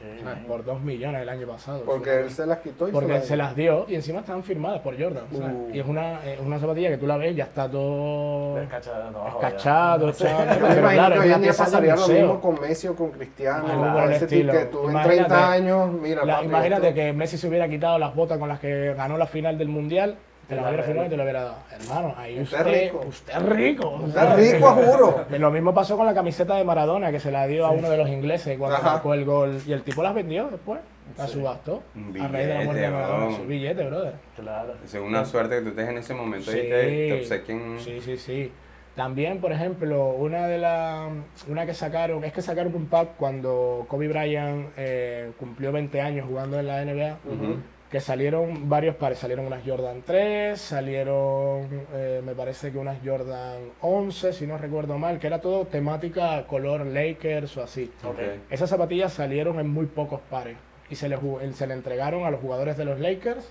[0.00, 0.44] Bien.
[0.46, 1.82] por 2 millones el año pasado.
[1.84, 4.80] Porque él se las quitó y Porque las- se las dio y encima están firmadas
[4.80, 5.24] por Jordan.
[5.32, 5.54] ¿sabes?
[5.54, 5.70] Uh.
[5.74, 9.18] Y es una, es una zapatilla que tú la ves, ya está todo Descachado, no,
[9.30, 9.48] joder.
[9.48, 12.88] escachado, echado, Yo me imagino claro, que hoy en día pasaría lo mismo con Messi
[12.88, 13.64] o con Cristiano.
[13.64, 14.52] O por el ese tipo estilo.
[14.52, 17.68] que tú en Imagínate- 30 años, mira, La- papi, imagínate esto- que Messi se hubiera
[17.68, 20.16] quitado las botas con las que ganó la final del Mundial,
[20.48, 21.56] te Y la hubiera firmado y te lo hubiera dado.
[21.72, 23.04] Hermano, ahí Usted usted, es rico.
[23.08, 24.00] usted es rico.
[24.04, 25.24] Usted es rico, juro.
[25.38, 27.96] Lo mismo pasó con la camiseta de Maradona, que se la dio a uno de
[27.96, 28.92] los ingleses cuando Ajá.
[28.92, 29.60] marcó el gol.
[29.66, 30.80] Y el tipo las vendió después,
[31.18, 31.82] la subastó.
[31.94, 33.36] Un a raíz de la muerte de Maradona.
[33.36, 34.14] Su billete, brother.
[34.36, 34.74] Claro.
[34.84, 36.60] Es una suerte que tú estés en ese momento y Sí.
[36.60, 37.76] te, te obsequien.
[37.80, 38.52] Sí, sí, sí.
[38.94, 41.10] También, por ejemplo, una de las
[41.48, 46.26] una que sacaron, es que sacaron un pack cuando Kobe Bryant eh, cumplió 20 años
[46.26, 47.56] jugando en la NBA, Ujú.
[47.96, 53.70] Que salieron varios pares, salieron unas Jordan 3, salieron eh, me parece que unas Jordan
[53.80, 57.90] 11, si no recuerdo mal, que era todo temática color Lakers o así.
[58.04, 58.18] Ok.
[58.50, 60.58] Esas zapatillas salieron en muy pocos pares
[60.90, 63.48] y se le, ju- se le entregaron a los jugadores de los Lakers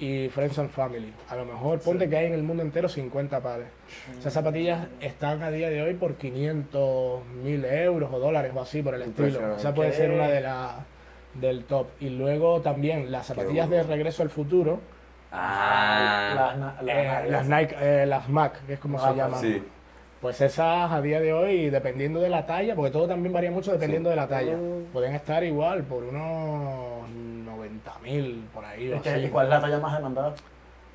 [0.00, 1.12] y Friends and Family.
[1.28, 3.66] A lo mejor ponte que hay en el mundo entero 50 pares.
[4.18, 8.82] Esas zapatillas están a día de hoy por 500 mil euros o dólares o así
[8.82, 9.54] por el estilo.
[9.56, 10.72] Esa puede ser una de las
[11.34, 11.86] del top.
[12.00, 14.80] Y luego también las zapatillas de regreso al futuro,
[15.36, 19.16] Ah, Las, na- las, eh, las Nike, eh, las Mac, que es como Ah, se
[19.16, 19.40] llaman.
[19.40, 19.62] sí.
[20.20, 23.72] Pues esas a día de hoy, dependiendo de la talla, porque todo también varía mucho
[23.72, 24.56] dependiendo de la talla,
[24.92, 28.92] pueden estar igual por unos 90 mil por ahí.
[28.92, 29.20] o ¿Y, qué- así.
[29.24, 30.34] y cuál es la talla más demandada?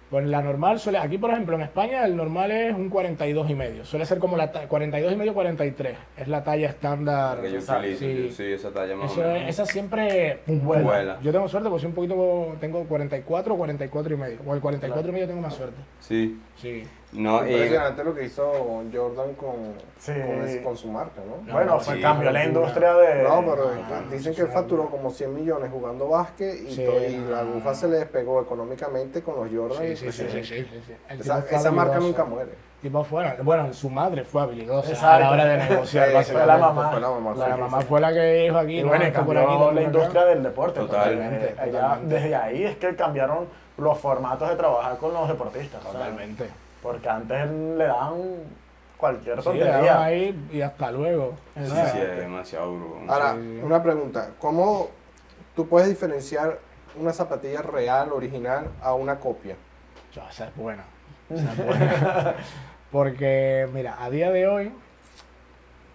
[0.09, 3.53] Pues la normal suele, aquí por ejemplo en España el normal es un 42 y
[3.53, 7.39] medio, suele ser como la ta- 42 y medio 43, es la talla estándar.
[7.41, 8.23] Que yo utilizo, sí.
[8.27, 9.49] yo sí, esa talla más Eso o es- menos.
[9.49, 10.83] esa siempre vuela.
[10.83, 11.19] Vuela.
[11.21, 14.61] Yo tengo suerte porque soy un poquito, tengo 44 o 44 y medio, o el
[14.61, 15.77] 44 y medio tengo más suerte.
[15.99, 16.39] Sí.
[16.57, 16.83] Sí.
[17.11, 18.51] No, y Impresionante lo que hizo
[18.93, 20.11] Jordan con, Sí.
[20.13, 21.43] con, ese- con su marca, ¿no?
[21.47, 23.23] No, bueno, no, fue sí, cambió la industria de...
[23.23, 24.89] No, pero Ah, dicen que él facturó no.
[24.89, 27.75] como 100 millones jugando básquet y, Sí, to- y no, la no, aguja no.
[27.75, 29.79] se le despegó económicamente con los Jordan.
[29.87, 30.93] Sí, y sí, pues, sí, sí, sí, sí, sí.
[31.09, 32.51] El Esa, esa marca nunca muere.
[32.79, 35.19] Tipo fuera, bueno, su madre fue habilidosa a Exacto.
[35.19, 36.91] la hora de negociar, fue la mamá.
[36.91, 37.35] Fue la mamá.
[37.35, 37.87] La sí, mamá sí.
[37.89, 39.81] fue la que dijo aquí, Y no, bueno, esto por aquí, la acá.
[39.81, 40.79] industria del deporte.
[40.79, 42.15] porque, Totalmente, eh, allá- totalmente.
[42.15, 45.79] desde ahí es que cambiaron los formatos de trabajar con los deportistas.
[45.81, 46.49] o sea, Totalmente.
[46.81, 48.21] Porque antes le daban
[48.97, 49.81] cualquier Sí, le tontería.
[49.93, 51.35] daban ahí y hasta luego.
[51.55, 52.99] sí, sí, es demasiado duro.
[53.07, 53.59] Ahora, Sí.
[53.63, 54.31] una pregunta.
[54.39, 54.89] ¿Cómo
[55.55, 56.59] tú puedes diferenciar
[56.99, 59.55] una zapatilla real, original, a una copia?
[60.13, 60.83] Yo, esa es buena.
[61.29, 62.33] Esa es buena.
[62.91, 64.71] Porque, mira, a día de hoy,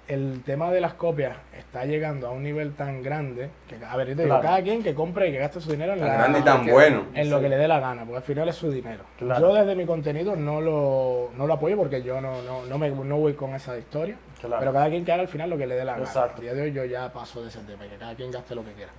[0.06, 4.08] el tema de las copias está llegando a un nivel tan grande que, a ver,
[4.08, 4.42] yo te digo, Claro.
[4.48, 7.04] cada quien que compre y que gaste su dinero en, la- grande y tan bueno.
[7.14, 7.42] en lo Sí.
[7.44, 9.02] que le dé la gana, porque al final es su dinero.
[9.18, 9.40] Claro.
[9.48, 12.90] Yo desde mi contenido no lo, no lo apoyo porque yo no, no, no, me,
[12.90, 14.16] no voy con esa historia.
[14.40, 14.56] Claro.
[14.60, 16.04] Pero cada quien que haga al final lo que le dé la gana.
[16.04, 16.38] Exacto.
[16.38, 18.62] A día de hoy yo ya paso de ese tema, que cada quien gaste lo
[18.64, 18.92] que quiera.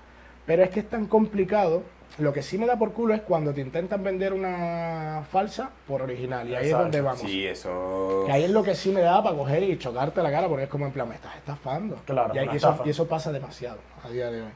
[0.45, 1.83] Pero es que es tan complicado.
[2.17, 6.01] Lo que sí me da por culo es cuando te intentan vender una falsa por
[6.01, 6.47] original.
[6.47, 6.77] Y ahí Exacto.
[6.77, 7.19] es donde vamos.
[7.21, 8.23] Sí, eso.
[8.25, 10.63] Que ahí es lo que sí me da para coger y chocarte la cara porque
[10.63, 11.97] es como en plan, me estás estafando.
[12.05, 12.87] Claro, y, hay- una y eso, estafa.
[12.87, 14.49] y eso pasa demasiado a día de hoy.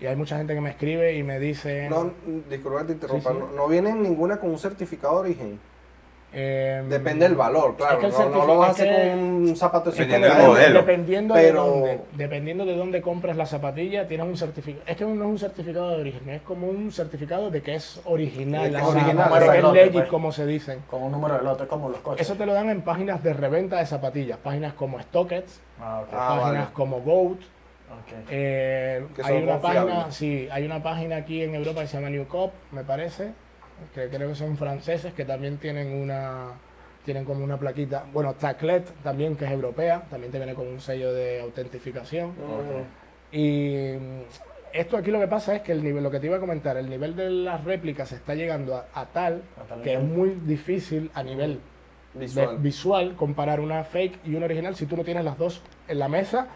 [0.00, 1.88] Y hay mucha gente que me escribe y me dice...
[1.88, 2.10] No,
[2.48, 3.30] disculpa te interrumpa.
[3.30, 3.44] Sí, sí.
[3.48, 5.60] No, no viene ninguna con un certificado de origen.
[6.32, 8.00] Em, Depende del valor, claro.
[8.00, 10.80] es que el no, no lo vas a hacer con un zapato Dependiendo del modelo.
[10.80, 14.84] Dependiendo, Pero- de dónde, dependiendo de dónde compras la zapatilla, tienes un certificado.
[14.86, 18.00] Es que no es un certificado de origen, es como un certificado de que es
[18.04, 18.70] original.
[18.70, 19.72] Que es original, como que es exacto.
[19.74, 20.08] legit, Pues.
[20.08, 20.78] como se dicen.
[20.90, 22.20] Con un número de lote, como los coches.
[22.26, 26.02] Eso te lo dan en páginas de reventa de zapatillas, páginas como StockX, Ah.
[26.12, 26.66] Ah, páginas vale.
[26.74, 27.38] como Goat.
[28.30, 32.26] eh, hay una página, sí, hay una página aquí en Europa que se llama New
[32.26, 33.32] Cop, me parece,
[33.94, 36.52] que creo que son franceses que también tienen una
[37.04, 40.78] tienen como una plaquita, bueno, Taclet también que es europea, también te viene con un
[40.80, 42.32] sello de autentificación.
[43.32, 44.20] Y mm,
[44.74, 46.76] esto aquí lo que pasa es que el nivel, lo que te iba a comentar,
[46.76, 50.30] el nivel de las réplicas está llegando a, a tal A tal que es muy
[50.44, 51.60] difícil a nivel
[52.14, 52.58] de- Visual.
[52.58, 56.08] visual comparar una fake y una original si tú no tienes las dos en la
[56.08, 56.48] mesa,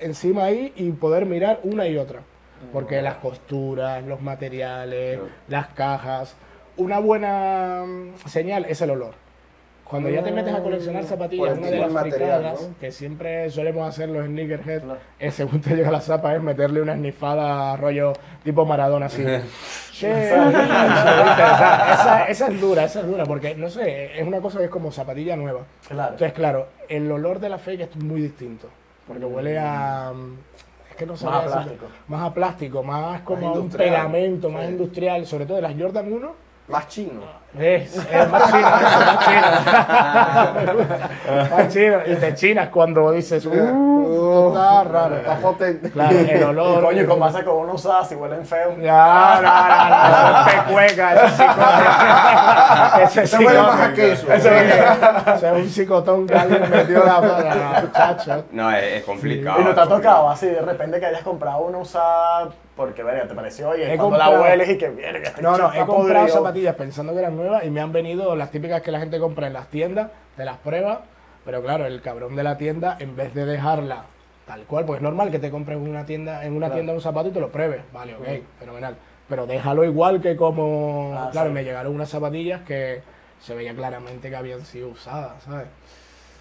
[0.00, 2.20] encima ahí y poder mirar una y otra.
[2.72, 6.34] Porque las costuras, los materiales, las cajas.
[6.76, 9.14] Una buena mm, señal es el olor.
[9.84, 12.74] cuando ya te metes a coleccionar zapatillas, el una de las fricadas ¿no?
[12.80, 14.98] que siempre solemos hacer los sneakerhead, Claro.
[15.20, 19.24] es según te llega la zapa, es meterle una snifada rollo tipo Maradona así.
[19.94, 24.64] Che, esa, esa es dura, esa es dura, porque no sé, es una cosa que
[24.64, 25.60] es como zapatilla nueva.
[25.88, 26.12] Claro.
[26.14, 28.68] Entonces, claro, el olor de la fake es muy distinto,
[29.06, 30.12] porque huele a...
[30.90, 31.12] Es que no.
[31.12, 31.86] Más a plástico.
[32.08, 34.72] Más a plástico, más como a un pegamento, más Sí.
[34.72, 36.43] industrial, sobre todo de las Jordan 1.
[36.68, 37.43] Más chino.
[37.58, 39.46] Es, es más chino, más chino.
[41.56, 41.98] más chino.
[42.06, 45.16] Y te chinas cuando dices, uh, esto está raro.
[45.16, 45.90] Está potente.
[45.90, 46.82] Claro, el Y olor.
[46.82, 48.70] coño, ¿cómo hace con uno usada si huelen feo?
[48.76, 53.02] No, no, no, no, eso es pecueca, eso es psicotón.
[53.02, 54.32] Ese es huele más a queso.
[54.32, 58.44] Ese es un psicotón que alguien metió la mano, muchacho.
[58.50, 59.60] No, es, es complicado.
[59.60, 63.04] Y no te ha es tocado así de repente que hayas comprado una usada porque,
[63.04, 65.72] verga, te pareció y He cuando la hueles y que viene, que este No, no,
[65.72, 66.28] he comprado podrido.
[66.28, 69.52] zapatillas pensando que eran y me han venido las típicas que la gente compra en
[69.52, 71.00] las tiendas, te las pruebas,
[71.44, 74.04] pero claro, el cabrón de la tienda, en vez de dejarla
[74.46, 76.74] tal cual, pues es normal que te compres una tienda, en una Claro.
[76.74, 78.26] tienda un zapato y te lo pruebes, vale, ok,
[78.58, 78.96] fenomenal.
[79.28, 81.54] Pero déjalo igual que como, Ah, claro, sí.
[81.54, 83.00] me llegaron unas zapatillas que
[83.40, 85.66] se veía claramente que habían sido usadas, ¿sabes?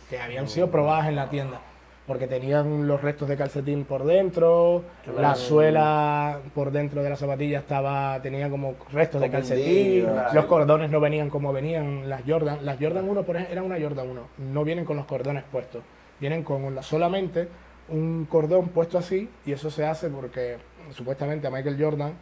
[0.10, 1.60] Que habían sido probadas en la tienda.
[2.06, 5.22] Porque tenían los restos de calcetín por dentro, Claro.
[5.22, 10.92] la suela por dentro de la zapatilla estaba tenía como restos de calcetín, los cordones
[10.92, 12.66] no venían como venían las Jordan.
[12.66, 15.82] Las Jordan 1, por ejemplo, era una Jordan 1, no vienen con los cordones puestos,
[16.20, 17.48] vienen con la- solamente
[17.88, 20.58] un cordón puesto así y eso se hace porque
[20.92, 22.14] supuestamente a Michael Jordan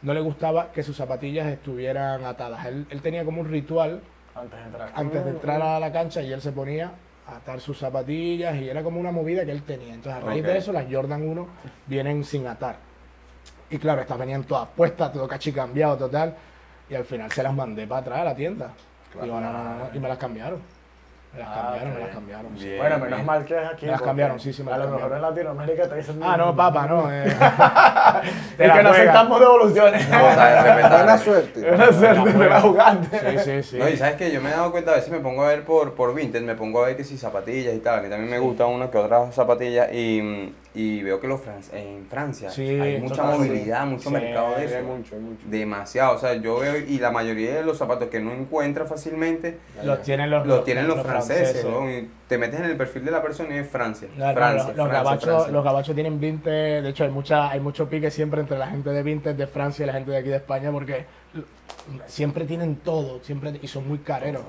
[0.00, 2.64] no le gustaba que sus zapatillas estuvieran atadas.
[2.66, 4.00] Él, él tenía como un ritual
[4.34, 4.90] Antes de entrar.
[4.94, 6.92] antes de entrar a la cancha y él se ponía
[7.26, 9.94] atar sus zapatillas y era como una movida que él tenía.
[9.94, 11.46] Entonces, a raíz de eso, las Jordan 1
[11.86, 12.76] vienen sin atar.
[13.70, 16.36] Y claro, estas venían todas puestas, todo cachicambiado total.
[16.88, 18.72] Y al final se las mandé para atrás a la tienda.
[19.14, 20.60] No, no, no, Y me las cambiaron.
[21.32, 22.14] Me las Ah, cambiaron, me las bien.
[22.14, 22.58] cambiaron.
[22.58, 22.64] sí.
[22.64, 22.78] Bien.
[22.78, 23.84] Bueno, menos mal que es aquí.
[23.86, 25.22] Me las cambiaron, sí, sí, me A las lo mejor en.
[25.22, 26.20] Latinoamérica te dicen.
[26.22, 27.12] Ah, no, papa, no.
[27.12, 27.24] eh.
[27.26, 30.08] Es Te que no aceptamos devoluciones.
[30.08, 31.70] No, o sea, de repente- Buena suerte.
[31.70, 33.18] Una suerte de la jugante.
[33.20, 33.78] Sí, sí, sí.
[33.78, 35.64] No, y sabes que yo me he dado cuenta, a veces me pongo a ver
[35.64, 38.30] por, por Vinted, me pongo a ver que si zapatillas y tal, a mí también
[38.30, 42.68] me gustan unas que otras zapatillas y, y veo que los fran- en Francia Sí,
[42.78, 44.82] hay mucha movilidad, mucho Sí, mercado de Hay eso.
[44.82, 45.42] mucho, hay mucho.
[45.46, 49.58] Demasiado, o sea, yo veo y la mayoría de los zapatos que no encuentras fácilmente
[49.82, 51.90] Los tienen los, los tienen los franceses, ¿no?
[51.90, 54.06] Y te metes en el perfil de la persona y es Francia.
[54.16, 55.52] No, no, Francia, Francia, gabachos, Francia.
[55.52, 58.90] los gabachos tienen Vinted, de hecho hay mucha, hay mucho pique siempre entre la gente
[58.90, 61.06] de Vinted de Francia y la gente de aquí de España porque
[62.06, 64.42] siempre tienen todo, siempre y son muy careros,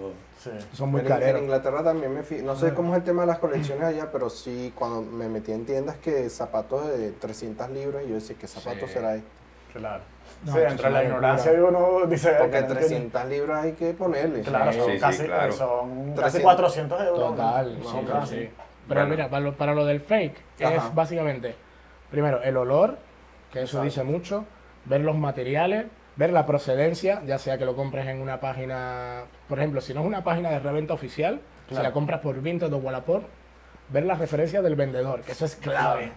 [0.59, 0.67] Sí.
[0.73, 1.37] son muy En- En.
[1.37, 4.29] Inglaterra también me fui, no sé cómo es el tema de las colecciones allá, pero
[4.29, 8.47] sí cuando me metí en tiendas que zapatos de 300 libras y yo decía, ¿qué
[8.47, 8.93] zapato Sí.
[8.93, 9.27] será este?
[9.73, 10.03] Claro.
[10.45, 11.77] No, sí, eso entre la ignorancia locura.
[11.79, 12.31] uno dice.
[12.37, 14.41] Porque que no 300 libras hay que ponerle.
[14.41, 15.51] Claro, Sí, son sí, casi, claro.
[15.51, 16.41] son casi 300.
[16.43, 17.29] 400 euros.
[17.35, 17.83] Total, ¿no?
[17.85, 18.35] sí, Son sí, casi.
[18.35, 18.49] sí.
[18.87, 19.07] Pero Bueno.
[19.09, 20.75] mira, para lo, para lo del fake Ajá.
[20.75, 21.55] es básicamente,
[22.11, 22.97] primero, el olor,
[23.51, 23.83] que eso Exacto.
[23.83, 24.45] dice mucho,
[24.85, 29.59] ver los materiales, ver la procedencia, ya sea que lo compres en una página, por
[29.59, 32.77] ejemplo, si no es una página de reventa oficial, si la compras por Vinted o
[32.77, 33.23] Wallapop,
[33.89, 36.11] ver las referencias del vendedor, que eso es clave.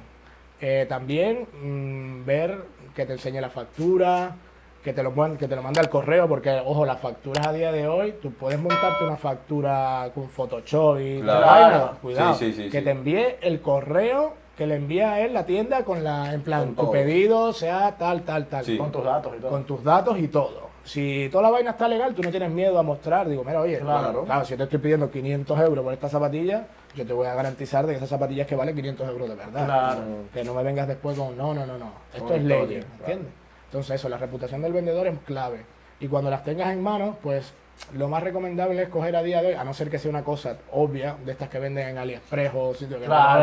[0.61, 2.59] Eh, también mm, ver
[2.95, 4.37] que te enseñe la factura,
[4.85, 7.71] que te, lo, que te lo manda al correo, porque, ojo, las facturas a día
[7.73, 11.47] de hoy, tú puedes montarte una factura con Photoshop y Claro.
[11.47, 12.85] vaina, cuidado, Sí, sí, sí, que sí.
[12.85, 16.61] te envíe el correo que le envía a él la tienda con la, en plan,
[16.67, 16.93] Con tu todo.
[16.93, 18.77] pedido sea tal, tal, tal, Sí.
[18.77, 19.51] Con tus datos y todo.
[19.51, 20.70] con tus datos y todo.
[20.85, 23.29] Si toda la vaina está legal, tú no tienes miedo a mostrar.
[23.29, 24.25] Digo, mira, oye, Claro.
[24.25, 27.35] claro, si yo te estoy pidiendo 500 euros por esta zapatilla, yo te voy a
[27.35, 29.65] garantizar de que esa zapatilla es que vale 500 euros de verdad.
[29.67, 30.01] Claro.
[30.33, 31.93] Que no me vengas después con, no, no, no, no.
[32.15, 32.87] Esto es ley, claro.
[33.01, 33.33] ¿entiendes?
[33.67, 35.65] Entonces eso, la reputación del vendedor es clave.
[36.01, 37.53] Y cuando las tengas en mano, pues
[37.95, 40.23] lo más recomendable es coger a día de hoy, a no ser que sea una
[40.23, 43.41] cosa obvia, de estas que venden en AliExpress o sitios que Claro,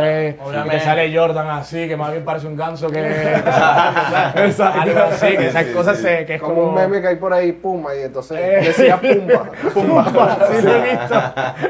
[0.64, 3.00] no que sale Jordan así, que más bien parece un ganso que...
[4.36, 4.82] Exacto.
[4.82, 6.04] Algo así, que esas sí, cosas sí.
[6.04, 6.68] se- que es Como como...
[6.70, 8.60] un meme que hay por ahí, Puma, y entonces Eh.
[8.68, 9.52] decía Pumba.
[9.74, 11.22] Pumba, sí lo he visto.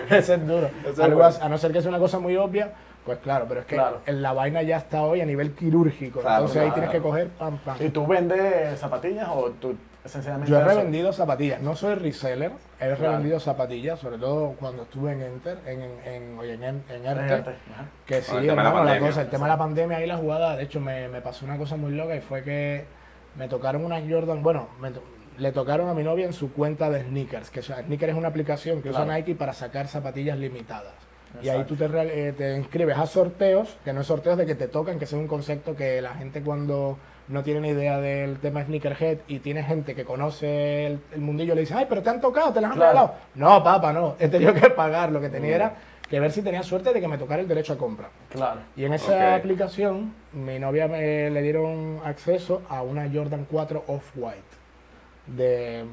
[0.15, 0.69] Ese es duro.
[0.89, 2.71] Ese Algo es así, a no ser que sea una cosa muy obvia,
[3.06, 4.01] pues claro, pero es que Claro.
[4.06, 6.19] en la vaina ya está hoy a nivel quirúrgico.
[6.19, 6.73] Claro, entonces ahí claro.
[6.75, 7.77] tienes que coger pam, pam.
[7.80, 9.75] ¿Y tú vendes zapatillas o tú
[10.08, 10.70] esencialmente Yo he eso?
[10.70, 15.82] revendido zapatillas, no soy reseller, he revendido zapatillas, sobre todo cuando estuve en Enter, en,
[15.82, 17.34] en, en, oye, en, en ERTE.
[17.36, 17.86] Ajá.
[18.06, 19.08] que sí, el tema de la la pandemia.
[19.10, 21.58] cosa, el tema de la pandemia y la jugada, de hecho me, me pasó una
[21.58, 22.86] cosa muy loca y fue que
[23.36, 25.04] me tocaron unas Jordan, bueno, me to-
[25.38, 28.17] le tocaron a mi novia en su cuenta de Sneakers, que o sea, Sneakers es
[28.17, 29.20] una aplicación que usa Claro.
[29.20, 30.93] Nike para sacar zapatillas limitadas.
[31.43, 34.56] Y ahí tú te, eh, te inscribes a sorteos, que no es sorteos de que
[34.56, 38.37] te tocan, que es un concepto que la gente cuando no tiene ni idea del
[38.39, 42.09] tema sneakerhead y tiene gente que conoce el, el mundillo le dice, ay, pero te
[42.09, 42.91] han tocado, te las han Claro.
[42.91, 43.15] regalado.
[43.35, 44.15] No, papá, no.
[44.19, 45.11] He tenido que pagar.
[45.11, 45.73] Lo que tenía era
[46.09, 48.07] que ver si tenía suerte de que me tocara el derecho a compra.
[48.29, 48.61] Claro.
[48.77, 54.41] Y en esa aplicación, mi novia me le dieron acceso a una Jordan 4 Off-White.
[55.25, 55.83] De,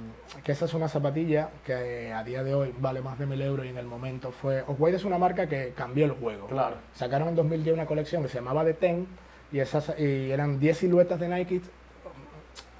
[0.44, 3.66] que esa es una zapatilla que a día de hoy vale más de mil euros
[3.66, 4.62] y en el momento fue.
[4.62, 6.46] Off-White es una marca que cambió el juego.
[6.46, 6.76] Claro.
[6.94, 9.08] Sacaron en 2010 una colección que se llamaba The Ten
[9.52, 11.60] y, esas, y eran 10 siluetas de Nike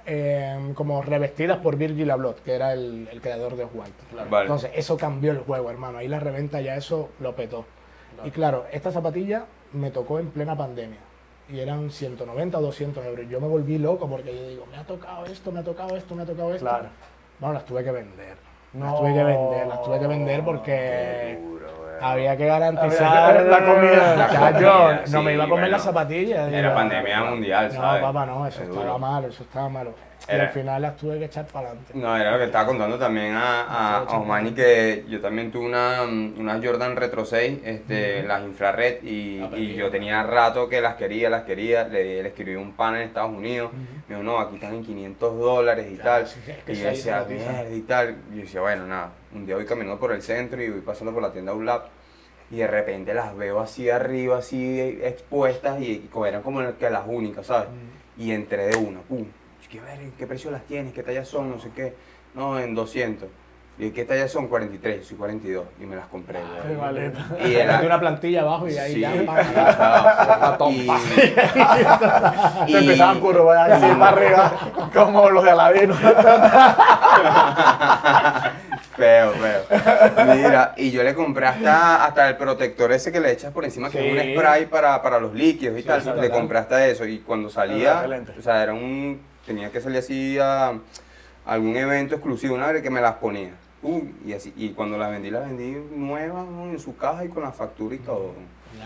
[0.05, 3.65] eh, como revestidas por Virgil Abloh, que era el, el creador de.
[4.29, 4.45] Vale.
[4.45, 5.97] Entonces, eso cambió el juego, hermano.
[5.97, 7.65] Ahí la reventa ya eso lo petó.
[8.23, 10.99] Y claro, esta zapatilla me tocó en plena pandemia.
[11.49, 13.27] Y eran 190 o 200 euros.
[13.29, 16.15] Yo me volví loco porque yo digo, me ha tocado esto, me ha tocado esto,
[16.15, 16.65] me ha tocado esto.
[16.65, 16.89] Claro.
[17.39, 18.37] Bueno, las tuve que vender.
[18.73, 18.99] Las No.
[18.99, 21.84] tuve que vender, las tuve que vender porque Duro, weón.
[22.01, 24.15] Había que garantizar Había la comida.
[24.17, 25.67] La Chacho, comida, no me sí, iba a comer bueno.
[25.67, 26.47] las zapatillas.
[26.51, 28.01] Era digo, pandemia mundial, No, ¿sabes?
[28.01, 28.99] papá, no, eso Es estaba duro.
[28.99, 29.93] malo, eso estaba malo.
[30.27, 31.93] Y al final las tuve que echar para adelante.
[31.93, 35.65] No, era lo que estaba contando también a, a, a Osmani que yo también tuve
[35.67, 40.95] una, una Jordan Retro 6, este, las infrared, y, y yo tenía rato que las
[40.95, 43.71] quería, las quería, le, le escribí un pan en Estados Unidos,
[44.07, 46.87] me dijo, no, aquí están en 500 dólares y tal, sí, es que y yo
[46.87, 50.21] decía, mierda y tal, y yo decía, bueno, nada, un día voy caminando por el
[50.23, 51.85] centro y voy pasando por la tienda ULAP,
[52.49, 57.03] y de repente las veo así arriba, así expuestas, y, y eran como que las
[57.05, 57.69] únicas, ¿sabes?
[58.17, 59.25] Y entré de una, pum.
[59.69, 60.93] Que, ver, ¿en qué precio las tienes?
[60.93, 61.49] ¿Qué tallas son?
[61.49, 61.93] No sé qué.
[62.33, 63.27] No, en 200.
[63.77, 64.47] ¿Y qué tallas son?
[64.47, 65.65] 43, soy 42.
[65.81, 66.77] Y me las compré, Qué güey.
[66.79, 67.25] maleta.
[67.43, 67.81] Y De era...
[67.81, 69.13] una plantilla abajo y ahí Sí, ya.
[70.69, 70.87] Y-
[72.71, 74.51] Se y- empezaban a curvar así para arriba,
[74.93, 75.93] como los de Aladino.
[78.95, 79.61] Feo, feo.
[80.35, 83.89] Mira, y yo le compré hasta, hasta el protector ese que le echas por encima,
[83.89, 84.35] que es un Sí.
[84.37, 86.01] spray para, para los líquidos y Sí, tal.
[86.01, 87.05] sí, le compré hasta eso.
[87.05, 88.05] Y cuando salía,
[88.37, 89.19] o sea, era un.
[89.45, 90.73] Tenía que salir así a
[91.45, 93.51] algún evento exclusivo, una vez que me las ponía.
[93.81, 94.51] Pum, y así.
[94.57, 96.63] Y cuando las vendí, las vendí nuevas ¿no?
[96.65, 98.31] en su caja y con la factura y todo.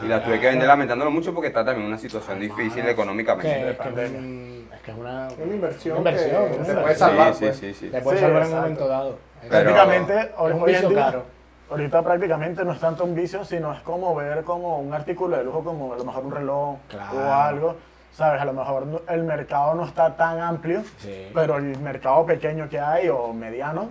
[0.03, 3.49] Y las tuve que vender lamentándolo mucho porque está también en una situación difícil económicamente.
[3.59, 4.19] Es que es pandemia.
[4.19, 7.45] un- es que es una, Una inversión Una inversión, que una te puede salvar, sí,
[7.45, 7.57] pues.
[7.57, 7.89] sí, sí, sí.
[7.89, 9.17] te puede Sí, salvar en un momento dado.
[9.41, 11.23] Pero- prácticamente, hoy, es un vicio caro.
[11.71, 15.43] ahorita prácticamente no es tanto un vicio, sino es como ver como un artículo de
[15.45, 17.17] lujo, como a lo mejor un reloj Claro.
[17.17, 17.75] o algo.
[18.11, 18.41] ¿Sabes?
[18.41, 21.27] A lo mejor el mercado no está tan amplio, Sí.
[21.33, 23.89] pero el mercado pequeño que hay o mediano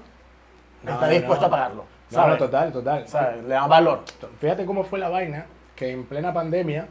[0.83, 1.47] No, está dispuesto no.
[1.47, 1.85] a pagarlo.
[2.11, 2.39] No, no, ¿sabes?
[2.39, 3.09] total, total.
[3.09, 3.43] ¿Sabes?
[3.45, 4.01] Le da valor.
[4.41, 6.87] Fíjate cómo fue la vaina, que en plena pandemia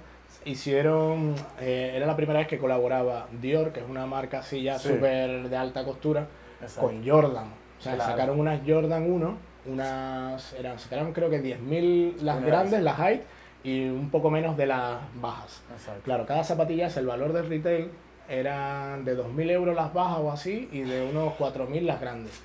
[0.46, 4.80] hicieron, eh, era la primera vez que colaboraba Dior, que es una marca así ya
[4.80, 4.90] Sí.
[4.90, 6.28] súper de alta costura,
[6.62, 6.88] Exacto.
[6.90, 7.48] con Jordan.
[7.80, 8.12] O sea, Claro.
[8.12, 13.22] sacaron unas Jordan 1, unas, eran, sacaron creo que 10.000 las grandes, las height,
[13.64, 15.64] y un poco menos de las bajas.
[15.72, 16.02] Exacto.
[16.04, 17.92] Claro, cada zapatilla, el valor del retail
[18.30, 22.42] eran de 2.000 euros las bajas o así, y de unos 4.000 las grandes.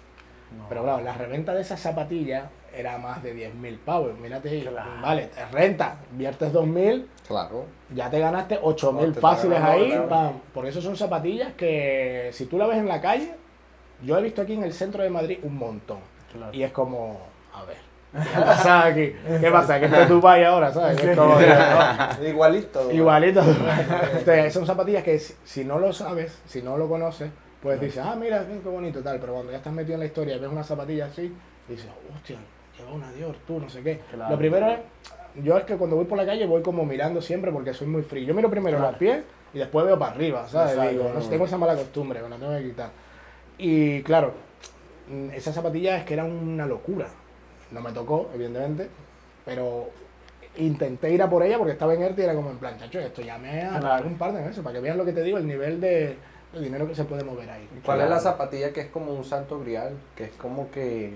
[0.56, 0.66] No.
[0.68, 2.44] Pero claro, la reventa de esas zapatillas
[2.74, 4.18] era más de 10.000 pavos.
[4.18, 4.90] Mírate, ahí, Claro.
[5.02, 7.66] vale, te renta, viertes 2.000, Claro.
[7.94, 9.86] ya te ganaste 8.000 No, te está fáciles ahí.
[9.88, 10.08] claro.
[10.08, 10.32] pam.
[10.54, 13.34] Porque eso son zapatillas que si tú la ves en la calle,
[14.02, 15.98] yo he visto aquí en el centro de Madrid un montón.
[16.32, 16.52] Claro.
[16.54, 17.18] Y es como,
[17.54, 17.76] a ver,
[18.12, 19.12] ¿qué pasa aquí?
[19.40, 19.78] ¿Qué pasa?
[19.78, 21.02] Que esto es Dubai ahora, ¿sabes?
[22.26, 22.90] Igualito.
[22.92, 23.40] Igualito.
[24.12, 27.30] Entonces, son zapatillas que si, si no lo sabes, si no lo conoces,
[27.62, 29.18] pues dices, ah, mira, qué bonito tal.
[29.20, 31.32] Pero cuando ya estás metido en la historia y ves una zapatilla así,
[31.68, 32.36] dices, hostia,
[32.78, 34.00] lleva una Dior, tú, no sé qué.
[34.12, 34.32] Claro.
[34.32, 34.78] Lo primero es,
[35.42, 38.02] yo es que cuando voy por la calle voy como mirando siempre porque soy muy
[38.02, 38.26] frío.
[38.26, 38.92] Yo miro primero Claro.
[38.92, 39.22] los pies
[39.54, 40.72] y después veo para arriba, ¿sabes?
[40.72, 40.90] Exacto.
[40.92, 42.90] Digo, no sé, tengo esa mala costumbre, me la tengo que quitar.
[43.58, 44.32] Y claro,
[45.08, 47.06] mm, esa zapatilla es que era una locura.
[47.72, 48.88] No me tocó, evidentemente,
[49.44, 49.88] pero
[50.56, 52.98] intenté ir a por ella porque estaba en ERTE y era como en plan, chacho,
[53.00, 54.06] esto ya me ha Claro.
[54.06, 56.16] un par de meses para que veas lo que te digo, el nivel de,
[56.52, 57.66] de dinero que se puede mover ahí.
[57.84, 59.92] ¿Cuál es la zapatilla que es como un santo grial?
[60.14, 61.14] Que es como que...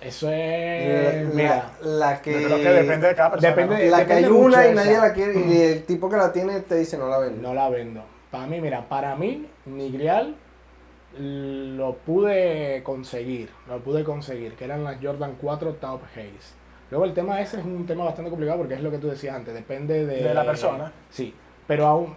[0.00, 2.32] Eso es, la, mira, la que...
[2.42, 3.48] Yo creo que depende de cada persona.
[3.50, 3.80] Depende ¿no?
[3.82, 5.00] de- La que hay depende una y nadie esa.
[5.08, 7.40] la quiere y el tipo que la tiene te dice no la vende.
[7.40, 8.04] no la vendo.
[8.30, 10.36] Para mí, mira, para mí, mi grial
[11.18, 16.54] lo pude conseguir, lo pude conseguir, que eran las Jordan 4 Top Haze.
[16.90, 19.34] Luego el tema ese es un tema bastante complicado porque es lo que tú decías
[19.34, 20.92] antes, depende de, De la persona.
[21.10, 21.34] Sí,
[21.66, 22.14] pero aún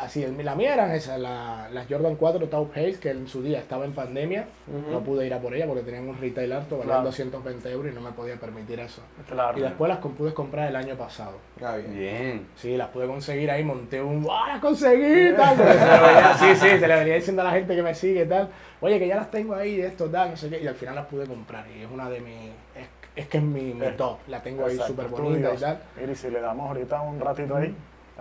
[0.00, 3.58] así, la mía eran esas, la- las Jordan 4 Top Haze, que en su día
[3.58, 4.92] estaba en pandemia, Ujú.
[4.92, 7.04] no pude ir a por ella porque tenían un retail alto, valían Claro.
[7.06, 9.02] 220 euros y no me podía permitir eso.
[9.28, 9.58] Claro.
[9.58, 11.38] Y después las pude comprar el año pasado.
[11.60, 11.94] Ah, bien.
[11.98, 12.46] Bien.
[12.54, 15.32] Sí, las pude conseguir ahí, monté un ¡Ah, las conseguí!
[15.36, 15.56] Tal,
[16.38, 18.48] sí, sí, se le venía diciendo a la gente que me sigue y tal.
[18.80, 20.60] Oye, que ya las tengo ahí, esto, tal, no sé qué.
[20.62, 21.66] Y al final las pude comprar.
[21.76, 22.34] Y es una de mis.
[22.76, 24.18] Es, es que es mi, mi Eh, top.
[24.28, 25.80] La tengo ahí súper bonita y tal.
[26.00, 27.74] Mira, y si le damos ahorita un ratito ahí.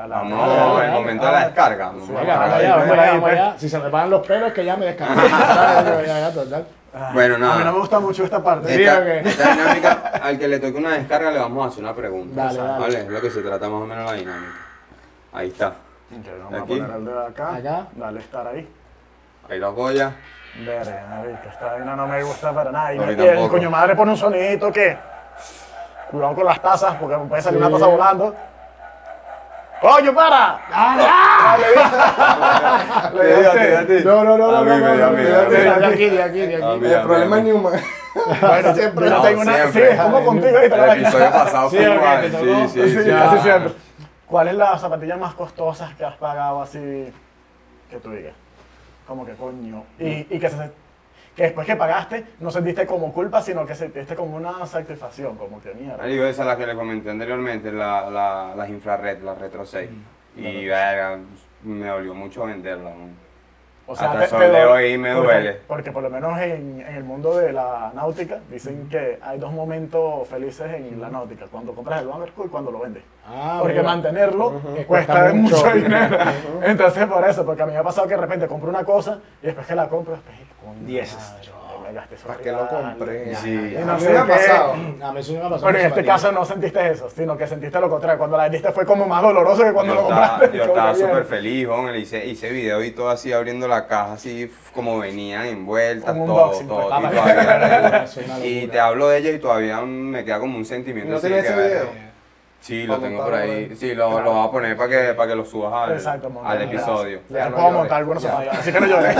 [0.05, 1.91] La- Vamos, el momento de la descarga.
[3.57, 4.87] Si se me pagan los pelos, que ya me.
[4.99, 6.33] Ay,
[7.13, 7.53] Bueno, nada.
[7.53, 8.83] A mí no me gusta mucho esta parte.
[8.83, 12.45] Esta, dinámica, al que le toque una descarga le vamos a hacer una pregunta.
[12.45, 12.79] Dale, dale.
[12.79, 12.99] ¿Vale?
[12.99, 14.51] Es lo que se trata más o menos la dinámica.
[15.33, 15.73] Ahí está.
[16.09, 16.79] Vamos Aquí.
[16.79, 17.55] a poner el dedo acá.
[17.55, 17.87] Acá.
[17.93, 18.67] Dale estar ahí.
[19.49, 20.11] Ahí lo apoya.
[20.65, 22.93] Verga, marica, esta vaina no me gusta para nada.
[22.93, 24.97] Y, el coño madre pone un sonidito que.
[26.09, 28.33] Cuidado con las tazas, porque me puede salir una taza volando.
[29.81, 30.59] ¡Coño, para!
[33.13, 34.03] Te digo a ti, a ti.
[34.05, 35.23] No, no, no, no, A mí no, me no, dio no, no, a mí.
[35.23, 36.85] de aquí, de aquí, de aquí.
[36.85, 37.73] El problema es Newman.
[38.41, 39.09] Bueno, Siempre.
[39.09, 39.53] No, tengo una.
[39.53, 39.91] Sí, siempre.
[39.93, 42.31] es como contigo la El episodio pasado Sí, fue igual.
[42.31, 43.39] Sí, sí, Sí, casi Ah.
[43.43, 43.73] siempre.
[44.25, 47.13] ¿Cuál es la zapatilla más costosa que has pagado así
[47.89, 48.33] que tú digas?
[49.07, 49.83] Como que coño.
[49.99, 50.71] Y, y que, se-
[51.37, 55.61] que después que pagaste no sentiste como culpa, sino que sentiste como una satisfacción, como
[55.61, 55.97] que mierda.
[55.97, 59.87] Marico, esa es la que le comenté anteriormente, la, la, las infrared, las Retro 6.
[60.35, 60.39] Mm.
[60.45, 61.19] Y verga,
[61.63, 62.89] me dolió mucho venderla.
[62.89, 63.27] ¿no?
[63.89, 65.53] O Hasta el sol de hoy me porque- duele.
[65.67, 69.53] Porque por lo menos en, en el mundo de la náutica dicen que hay dos
[69.53, 73.03] momentos felices en la náutica, cuando compras el barco y cuando lo vendes.
[73.25, 73.83] Ah, porque mira.
[73.89, 75.71] mantenerlo cuesta Cuesta mucho, mucho.
[75.73, 76.17] dinero.
[76.63, 79.19] Entonces por eso, porque a mí me ha pasado que de repente compro una cosa
[79.41, 80.35] y después que la compro, después,
[80.67, 81.15] coño, Dieces.
[81.15, 81.51] madre,
[81.87, 83.35] me gasté eso ¿Para qué lo compré?
[83.35, 83.49] Sí.
[83.73, 84.73] Y A no mí me ha pasado.
[85.01, 85.65] A mí sí me ha pasado.
[85.67, 88.17] Pero en este caso no sentiste eso, sino que sentiste lo contrario.
[88.17, 90.57] Cuando la vendiste fue como más doloroso que cuando yo lo estaba, compraste.
[90.57, 94.13] yo estaba que súper feliz, le hice, hice video y todo así abriendo la caja,
[94.13, 96.61] así como venían envueltas, Como todo, pues.
[96.61, 98.05] y, Ah, todavía-
[98.43, 101.11] y te hablo de ella y todavía me queda como un sentimiento.
[101.11, 102.06] ¿No así que, ese video?
[102.59, 103.73] Sí, lo tengo por ahí.
[103.77, 106.29] Sí, lo, lo voy a poner para que, para que lo subas al, Exacto,
[106.59, 107.21] episodio.
[107.29, 107.79] Ya, Ya, no no puedo llores.
[107.79, 109.15] montar algunos así que no llores.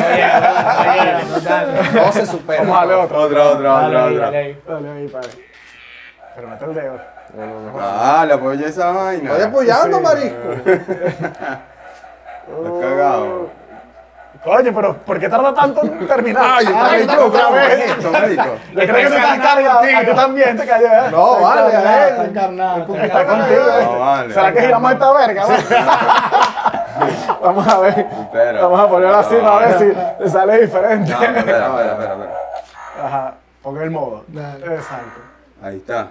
[1.93, 2.61] Todo se supera.
[2.61, 3.21] Vamos a darle otro.
[3.21, 4.25] Otra, otra, Dale otra, ahí, otra.
[4.25, 4.61] dale ahí.
[4.67, 5.29] Dale ahí, padre.
[6.35, 6.99] Pero mete el dedo.
[7.35, 7.79] No, no, no.
[7.79, 9.31] Ah, le apoyé esa vaina.
[9.31, 10.03] Estoy apoyando, Sí.
[10.03, 10.51] marisco.
[12.47, 13.49] Estás cagado.
[14.47, 16.41] Coño, pero ¿por qué tarda tanto en terminar?
[16.59, 16.71] Ay, yo
[17.01, 17.97] estaba otra vez.
[18.01, 19.79] Yo creo que tú estás cargado.
[19.79, 21.11] A ti también te cayó, ¿eh?
[21.11, 22.29] No, vale, a Está él.
[22.29, 22.95] encarnado.
[22.95, 23.61] está Está contigo.
[23.65, 23.99] No, ¿eh?
[23.99, 24.33] vale.
[24.33, 25.45] ¿Será que giramos esta verga?
[27.43, 28.07] Vamos a ver.
[28.61, 31.11] Vamos a ponerlo así para ver si te sale diferente.
[31.11, 32.31] No, espera, espera, espera, espera.
[33.05, 34.23] Ajá, pon el modo.
[34.33, 35.21] Exacto.
[35.61, 36.07] Ahí está.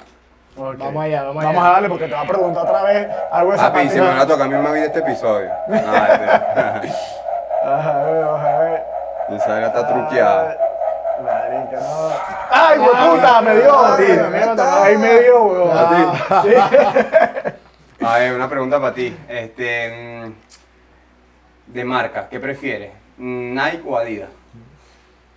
[0.56, 1.68] Vamos allá, vamos Vamos allá.
[1.68, 4.18] a darle porque te va a preguntar otra vez algo de Papi, si me van
[4.18, 5.50] a tocar a mí me este episodio.
[7.68, 8.82] Ah, Ajá, a ver, vamos a ver.
[9.28, 10.56] Mi saga está truqueada.
[11.18, 12.08] Ay, Marica, no.
[12.52, 13.40] ¡Ay, güey, puta!
[13.42, 13.78] Me dio.
[13.80, 14.04] A ti.
[14.62, 15.76] Ahí me dio, weón.
[15.76, 16.54] A Sí.
[18.06, 19.16] A ver, una pregunta para ti.
[19.28, 22.92] Este, mm, de marca, ¿qué prefieres?
[23.16, 24.28] ¿Nike o Adidas?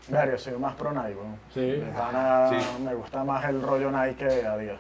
[0.08, 1.40] Mira, yo soy más pro Nike, weón.
[1.52, 1.62] Sí.
[1.72, 2.58] De pana, Sí.
[2.84, 4.80] Me gusta más el rollo Nike que Adidas.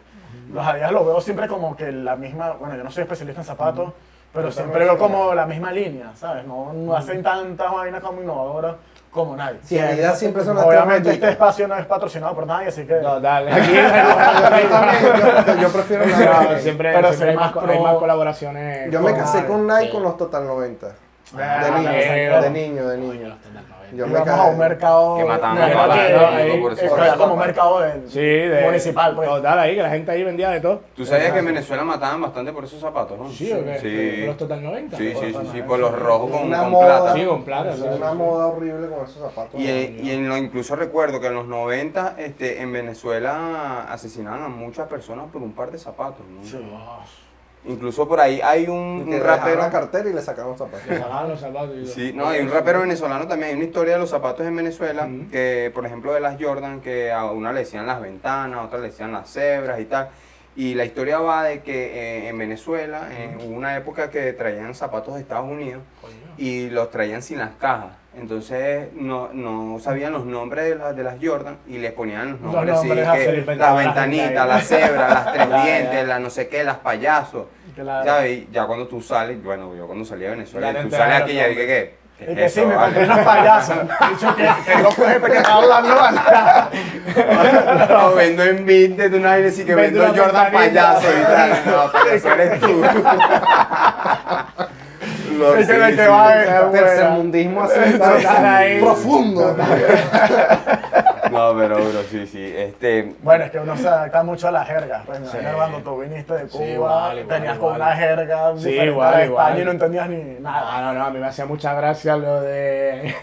[0.53, 3.47] Los Adidas los veo siempre como que la misma, bueno, yo no soy especialista en
[3.47, 3.93] zapatos,
[4.33, 6.45] pero siempre veo como la misma línea, ¿sabes?
[6.45, 8.75] No, no hacen tantas vainas como innovadoras
[9.11, 9.59] como Nike.
[9.63, 12.93] Sí, Adidas siempre son las Obviamente este espacio no es patrocinado por nadie, así que...
[13.01, 13.51] No, dale.
[13.53, 16.59] Aquí Yo también, yo, yo prefiero No, Nike.
[16.61, 18.91] siempre, Pero siempre hay, más, más co- pro- hay más colaboraciones.
[18.91, 19.91] Yo me casé con Nike Sí.
[19.91, 20.87] con los Total 90.
[21.37, 23.37] Ah, De niño, de niño, de niño.
[23.91, 25.17] Yo me vamos a un mercado...
[25.17, 29.27] Que mataban me a la había como un mercado de, Sí, de, municipal, pues.
[29.27, 30.81] Total, ahí, que la gente ahí vendía de todo.
[30.95, 33.29] ¿Tú sabías que en Venezuela mataban bastante por esos zapatos, no?
[33.29, 33.79] Sí, ¿o qué?
[33.79, 34.25] Sí.
[34.27, 34.95] Los Total 90.
[34.97, 36.85] Sí, sí, sí, Por sí, por los rojos con, Una con moda.
[37.01, 37.13] plata.
[37.15, 37.75] Sí, con plata.
[37.95, 39.59] Una moda horrible con esos zapatos.
[39.59, 44.43] Y, en- y en lo, incluso recuerdo que en los 90 este, en Venezuela asesinaban
[44.43, 46.25] a muchas personas por un par de zapatos.
[46.29, 46.41] ¿no?
[47.65, 49.59] Incluso por ahí hay un, un rapero.
[49.59, 50.87] la cartera y le sacaron zapatos.
[50.87, 51.87] Le sacaban los zapatos y.
[51.87, 55.09] Sí, no, hay un rapero venezolano también, hay una historia de los zapatos en Venezuela,
[55.31, 58.79] que por ejemplo de las Jordan, que a una le decían las ventanas, a otra
[58.79, 60.09] le decían las cebras y tal.
[60.55, 64.73] Y la historia va de que eh, en Venezuela eh, hubo una época que traían
[64.75, 65.83] zapatos de Estados Unidos
[66.37, 67.93] y los traían sin las cajas.
[68.19, 72.41] Entonces no, no sabían los nombres de, las de las Jordan y les ponían los
[72.41, 74.49] Los nombres así, nombres que así, las inventaban la gente ventanitas, ahí.
[74.49, 77.45] las cebras, las tres dientes, las no sé qué, las payasos.
[77.75, 78.05] Claro.
[78.05, 78.31] ¿Sabes?
[78.31, 81.31] Y ya cuando tú sales, bueno, yo cuando salí a Venezuela, tú sales de aquí
[81.31, 81.99] y los ya dije que.
[82.21, 83.77] Y que sí, me compré unos payasos.
[84.09, 85.95] Dicho que, que loco es este que está hablando.
[87.89, 90.95] No, vendo en Vinted una vaina así que Vendo Jordan ventanita.
[90.99, 91.49] payaso y tal.
[91.65, 92.83] No, pero eso eres tú.
[95.57, 96.71] Es que va.
[96.71, 99.55] Tercermundismo así, profundo.
[101.31, 102.53] No, pero bro, sí, sí.
[102.57, 105.03] Este, Bueno, es que uno se adapta mucho a la jerga.
[105.05, 105.37] Pues, Sí.
[105.55, 107.73] cuando tú viniste de Cuba, Sí, igual, igual, tenías igual.
[107.73, 109.45] con una jerga Sí, igual, de igual.
[109.45, 110.63] España y no entendías ni nada.
[110.65, 113.13] Ah, no, no, a mí me hacía mucha gracia lo de.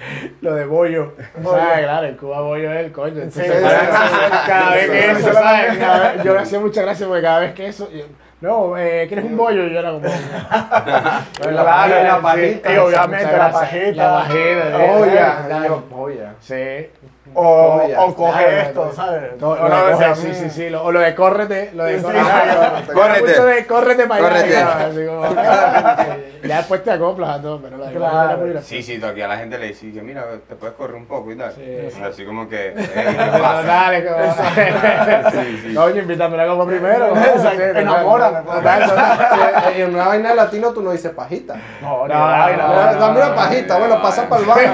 [0.40, 1.14] Lo de bollo.
[1.38, 1.58] Bollo.
[1.58, 1.84] ¿Sabes?
[1.84, 3.22] Claro, el Cuba bollo es el coño.
[3.22, 5.72] Entonces, Sí, cada, sí, sí, cada vez sí, que sí, eso, sí, ¿sabes?
[5.72, 5.78] sí.
[5.78, 7.90] Cada vez- yo le hacía mucha gracia porque cada vez que eso.
[7.92, 8.04] yo,
[8.40, 9.66] no, eh, ¿quieres un bollo?
[9.66, 10.00] Y yo era como.
[11.40, 13.92] Claro, la sí, pajita, Y obviamente la pajita.
[14.02, 14.98] La pajita, sí.
[14.98, 15.44] Polla.
[15.46, 15.64] Claro.
[15.66, 16.34] Yo, polla.
[16.40, 16.88] Sí.
[17.34, 18.00] O, Polla.
[18.00, 18.92] o coge Claro, esto.
[18.94, 19.22] ¿sabes?
[19.40, 20.70] No, no, de decía, corre- sí, sí, sí.
[20.70, 22.24] lo- o lo de córrete, lo de Sí, córrete.
[22.24, 22.92] sí.
[22.92, 23.20] Córrete.
[23.28, 24.28] Mucho de córrete para allá.
[24.34, 24.54] Córrete.
[24.60, 25.42] claro, así como-
[26.48, 28.28] ya después te acoplas a todo, pero la Claro.
[28.28, 28.62] era muy.
[28.62, 31.06] Sí, sí, tú aquí a la gente le dices que mira, te puedes correr un
[31.06, 31.52] poco y tal.
[31.52, 32.02] Sí.
[32.02, 32.68] Así como que.
[32.68, 32.74] eh,
[33.66, 35.30] dale, como...
[35.30, 35.74] Sí, sí.
[35.74, 37.14] Coño, invítame una copa primero.
[37.76, 38.56] Enamórame, pues.
[38.56, 39.18] Total, total.
[39.76, 41.54] Eh, En una vaina de latino tú no dices pajita.
[41.80, 43.34] No, No, no, vaina, no, no, Dame no, una no.
[43.36, 44.72] pajita, bueno, pasa para el baño.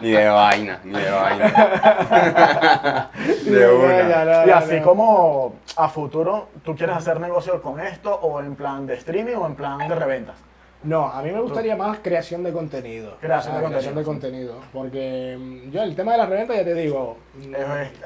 [0.00, 3.10] Ni de vaina, ni de vaina.
[3.44, 4.46] de una.
[4.46, 8.94] Y así como a futuro, ¿tú quieres hacer negocio con esto o en plan de
[8.94, 10.34] streaming o en plan de reventa?
[10.82, 13.16] No, a mí me gustaría más creación de contenido.
[13.20, 14.54] Creación de creación de contenido.
[14.72, 17.54] Porque mm, yo el tema de la reventa, ya te digo, mm,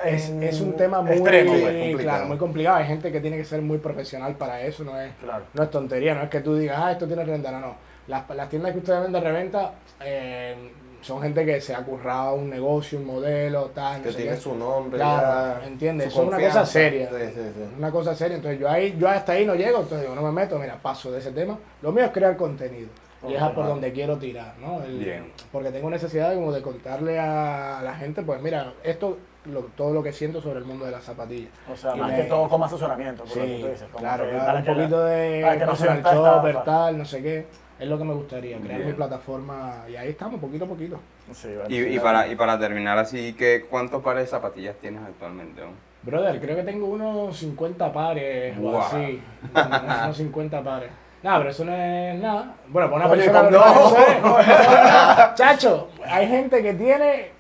[0.06, 1.98] Es- es, es un tema muy, extremo, pues, complicado.
[1.98, 2.76] claro, muy complicado.
[2.76, 5.44] Hay gente que tiene que ser muy profesional para eso, no es, Claro.
[5.52, 7.74] no es tontería, no es que tú digas, ah, esto tiene reventa, no, no.
[8.06, 9.72] Las, las tiendas que ustedes ven de reventa
[10.02, 10.72] eh,
[11.02, 14.32] son gente que se ha currado un negocio, un modelo, tal, no Que sé tiene
[14.32, 14.40] qué.
[14.40, 14.98] su nombre.
[14.98, 16.08] Claro, ¿entiendes?
[16.08, 17.08] Eso es una cosa seria.
[17.08, 17.64] Sí, sí, sí.
[17.78, 20.32] Una cosa seria, entonces yo ahí, yo hasta ahí no llego, entonces digo, no me
[20.32, 21.58] meto, mira, paso de ese tema.
[21.82, 22.88] Lo mío es crear contenido.
[23.28, 24.82] Y es por donde quiero tirar, ¿no?
[24.82, 25.30] El- Bien.
[25.52, 29.92] Porque tengo necesidad de, como de contarle a la gente, pues mira, esto, lo- todo
[29.92, 31.50] lo que siento sobre el mundo de las zapatillas.
[31.70, 33.88] O sea, Y más me- que todo como asesoramiento, por lo que Sí, tú dices.
[33.92, 37.46] como claro, que claro, un la- poquito de para que no tal, no sé qué.
[37.80, 38.88] Es lo que me gustaría, crear Bien.
[38.88, 41.00] mi plataforma y ahí estamos, poquito a poquito.
[41.32, 45.00] Sí, bueno, Y, y para, y para terminar así, ¿qué, ¿cuántos pares de zapatillas tienes
[45.02, 45.62] actualmente?
[46.02, 49.22] Brother, creo que tengo unos 50 pares o así.
[49.54, 50.90] Unos 50 pares.
[51.22, 52.54] Nada, pero eso no es nada.
[52.68, 54.38] Bueno, para una Oye, persona con- que no.
[54.40, 57.30] es- Chacho, hay gente que tiene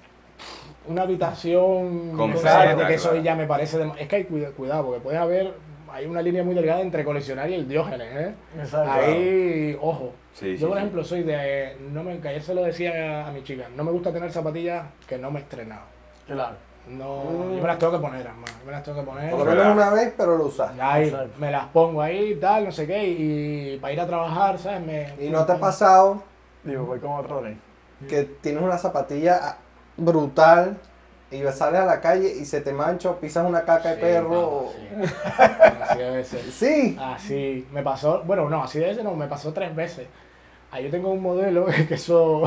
[0.86, 3.78] una habitación Completa, de que eso ya me parece...
[3.78, 5.54] dem- Es que hay cuida- cuidado, porque puede haber...
[5.92, 8.34] Hay una línea muy delgada entre coleccionar y el diógenes, ¿eh?
[8.58, 8.90] Exacto.
[8.92, 10.12] Ahí, ojo.
[10.32, 10.78] Sí, Yo, sí, por sí.
[10.78, 11.76] ejemplo, soy de...
[11.92, 13.68] No me, que ayer se lo decía a, a mi chica.
[13.76, 15.82] No me gusta tener zapatillas que no me he estrenado.
[16.26, 16.56] Claro.
[16.88, 17.56] No, Mm.
[17.56, 18.46] yo me las tengo que poner, hermano.
[18.60, 19.30] Yo me las tengo que poner.
[19.30, 20.72] Por lo menos una vez, pero lo usas.
[20.80, 24.80] Ahí, me las pongo ahí, tal, no sé qué, y para ir a trabajar, ¿sabes?
[24.80, 26.22] Me, Y no te ha pasado
[26.62, 27.42] Digo, voy con otro
[28.08, 29.56] que tienes una zapatilla
[29.96, 30.78] brutal
[31.30, 34.00] y sales a la calle y se te mancha o pisas una caca de Sí,
[34.00, 34.28] perro.
[34.28, 35.14] papá, o- sí.
[35.82, 36.40] Así debe ser.
[36.42, 36.96] Sí.
[37.00, 40.06] Así, me pasó, bueno, no, así debe ser, no, me pasó tres veces.
[40.72, 42.42] Ahí yo tengo un modelo que eso,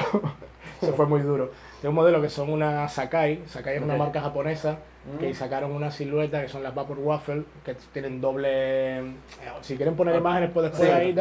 [0.81, 1.51] eso fue muy duro.
[1.81, 4.77] Tengo un modelo que son una Sakai, Sakai es una marca japonesa,
[5.19, 9.13] que sacaron una silueta que son las Vapor Waffle, que tienen doble, eh,
[9.61, 11.15] si quieren poner imágenes pues después Sí, ahí,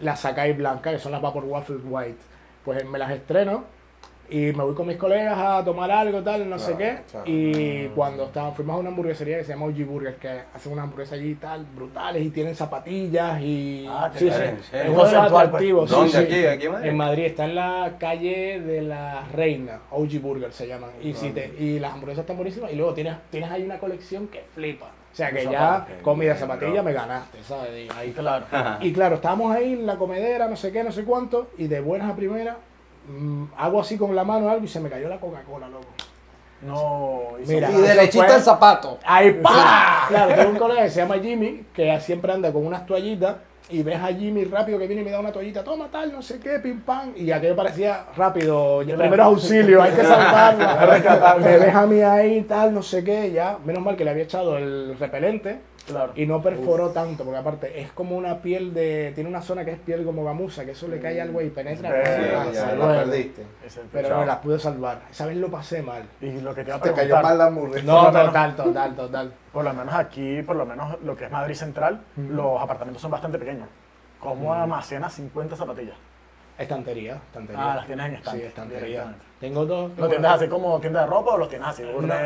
[0.00, 2.18] las Sakai blanca, que son las Vapor Waffle White.
[2.64, 3.64] Pues me las estreno
[4.30, 6.98] y me voy con mis colegas a tomar algo, tal, no sé qué.
[7.10, 7.24] claro.
[7.26, 10.84] Y cuando está, fuimos a una hamburguesería que se llama OG Burger, que hacen unas
[10.84, 13.86] hamburguesas allí tal, brutales y tienen zapatillas y.
[13.88, 14.26] Ah, sí, sí.
[14.28, 14.90] Es chévere.
[14.90, 15.44] uno de los Conceptual, pues.
[15.46, 15.90] atractivos.
[15.90, 16.10] sí, ¿Dónde?
[16.10, 16.16] sí.
[16.18, 16.46] ¿Aquí?
[16.46, 16.88] ¿Aquí en Madrid?
[16.90, 20.90] En Madrid, está en la calle de la Reina, OG Burger se llaman.
[21.02, 22.72] Y, si te, y las hamburguesas están buenísimas.
[22.72, 24.86] Y luego tienes, tienes ahí una colección que flipa.
[25.12, 27.86] O sea que ya comida, zapatilla me ganaste, ¿sabes?
[27.86, 28.46] Y ahí Claro.
[28.80, 31.80] y claro, estábamos ahí en la comedera, no sé qué, no sé cuánto, y de
[31.80, 32.56] buenas a primeras,
[33.08, 35.86] mm, hago así con la mano algo y se me cayó la Coca-Cola, loco.
[36.62, 37.70] No, y Mira.
[37.70, 38.98] Y derechita fue- el zapato.
[39.04, 40.06] ¡Ahí, pa!
[40.08, 43.36] Claro, tengo un colega que se llama Jimmy, que siempre anda con unas toallitas,
[43.68, 46.22] y ves a Jimmy rápido que viene y me da una toallita, toma tal, no
[46.22, 51.40] sé qué, pim pam, y aquello parecía rápido, ya, primeros auxilios, hay que salvarlo.
[51.40, 54.24] me ves a mí ahí, tal, no sé qué, ya, menos mal que le había
[54.24, 56.12] echado el repelente, Claro.
[56.16, 59.12] y no perforó tanto, porque aparte es como una piel de.
[59.14, 61.90] Tiene una zona que es piel como gamuza, que eso le cae algo y penetra.
[61.90, 63.42] Sí, ah, ya, hasta ya la perdiste.
[63.92, 64.20] Pero Chao.
[64.20, 65.02] me las pude salvar.
[65.10, 66.04] Esa vez lo pasé mal.
[66.20, 67.84] Y lo que te iba a Te cayó mal la hamburguesa.
[67.84, 69.32] No, menos- total, total, total.
[69.52, 73.10] por lo menos aquí, por lo menos lo que es Madrid Central, los apartamentos son
[73.10, 73.68] bastante pequeños.
[74.20, 75.96] ¿Cómo almacenas 50 zapatillas?
[76.56, 77.72] Estantería, estantería.
[77.72, 79.14] Ah, las tienes en estante, Sí, estantería.
[79.44, 79.90] Tengo dos.
[79.98, 81.82] ¿Lo tienes así como tienda de ropa o los tienes así?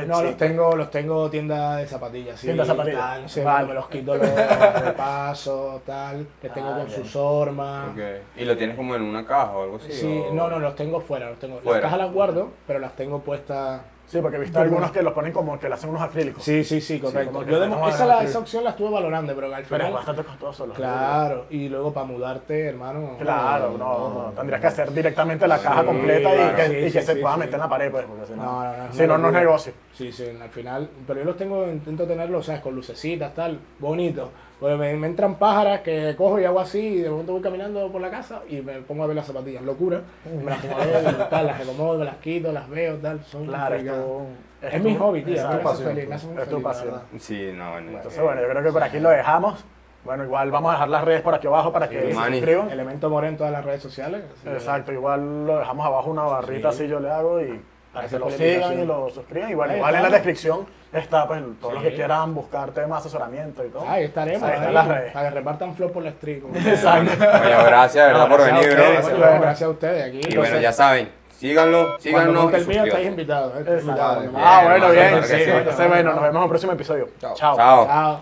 [0.06, 2.46] No, los tengo, los tengo tienda de zapatillas, sí.
[2.46, 3.00] Tienda de zapatillas.
[3.00, 3.66] Tal, no sé, Vale.
[3.66, 4.22] me los quito los
[4.84, 6.28] de paso, tal.
[6.40, 7.02] Les tengo Ah, con bien.
[7.02, 7.88] sus hormas.
[8.36, 9.90] ¿Y lo tienes como en una caja o algo así?
[9.90, 11.56] Sí, o- no, no, los tengo fuera, los tengo.
[11.58, 11.80] Fuera.
[11.80, 13.80] Las cajas las guardo, pero las tengo puestas.
[14.08, 16.42] Sí, porque he visto algunos que los ponen como que le hacen unos acrílicos.
[16.42, 17.44] Sí, sí, sí, correcto.
[17.44, 19.92] Yo esa, la- esa opción la estuve valorando, pero al Pero es final.
[19.92, 20.66] bastante costoso.
[20.66, 23.16] Los Claro, y luego para mudarte, hermano.
[23.18, 27.00] Claro, no, no, tendrías que hacer directamente la caja completa y que, sí, y que
[27.00, 29.06] sí, se pueda meter en la pared, pues, porque si no, No, no, no, si
[29.06, 29.72] no, no es negocio.
[29.92, 30.88] Sí, sí, al final.
[31.06, 32.62] Pero yo los tengo, intento tenerlos, ¿sabes?
[32.62, 34.30] Con lucecitas, tal, bonito.
[34.60, 37.92] Pues me, me entran pájaras que cojo y hago así, y de momento voy caminando
[37.92, 39.62] por la casa y me pongo a ver las zapatillas.
[39.62, 40.00] Locura.
[40.24, 43.22] Me las pongo a ver, tal, las recomodo, me las quito, las veo, tal.
[43.24, 44.26] Son Claro, es tu-
[44.66, 45.48] Es mi tu- hobby, tío.
[45.48, 47.00] mí me feliz, muy Es tu feliz, pasión.
[47.18, 47.90] Sí, no, bueno.
[47.92, 49.64] Entonces, bueno, yo creo que por aquí lo dejamos.
[50.04, 52.70] Bueno, igual vamos a dejar las redes por aquí abajo para que Sí, se suscriban.
[52.70, 54.22] Elemento More en todas las redes sociales.
[54.46, 56.82] Exacto, igual lo dejamos abajo una barrita Sí.
[56.84, 57.46] así yo le hago y
[57.92, 59.50] para que Gracias lo sigan y lo suscriban.
[59.50, 63.02] Y bueno, Ahí igual en la descripción está pues todos los que quieran buscar temas
[63.02, 63.88] de asesoramiento y todo.
[63.88, 65.12] Ahí estaremos, Ahí ahí, están las redes.
[65.12, 66.42] para que repartan flop por la street.
[66.42, 67.12] como- Exacto.
[67.18, 68.84] Coño, gracias, de verdad, No, por venir, bro.
[69.18, 70.20] Bueno, gracias a ustedes aquí.
[70.32, 72.52] Y bueno, ya saben, síganlo, Cuando síganos.
[72.52, 73.52] y el mío estáis invitados.
[73.56, 73.62] eh.
[73.82, 73.96] Bien,
[74.36, 75.22] Ah, bueno, bien.
[75.24, 75.34] sí.
[75.36, 75.42] sí.
[75.50, 77.08] Entonces, bueno, nos vemos en un próximo episodio.
[77.20, 77.34] Chao.
[77.34, 77.56] Chao.
[77.56, 77.86] Chao.
[77.86, 78.20] Chao.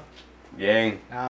[0.57, 1.01] Bien.
[1.11, 1.27] Chao.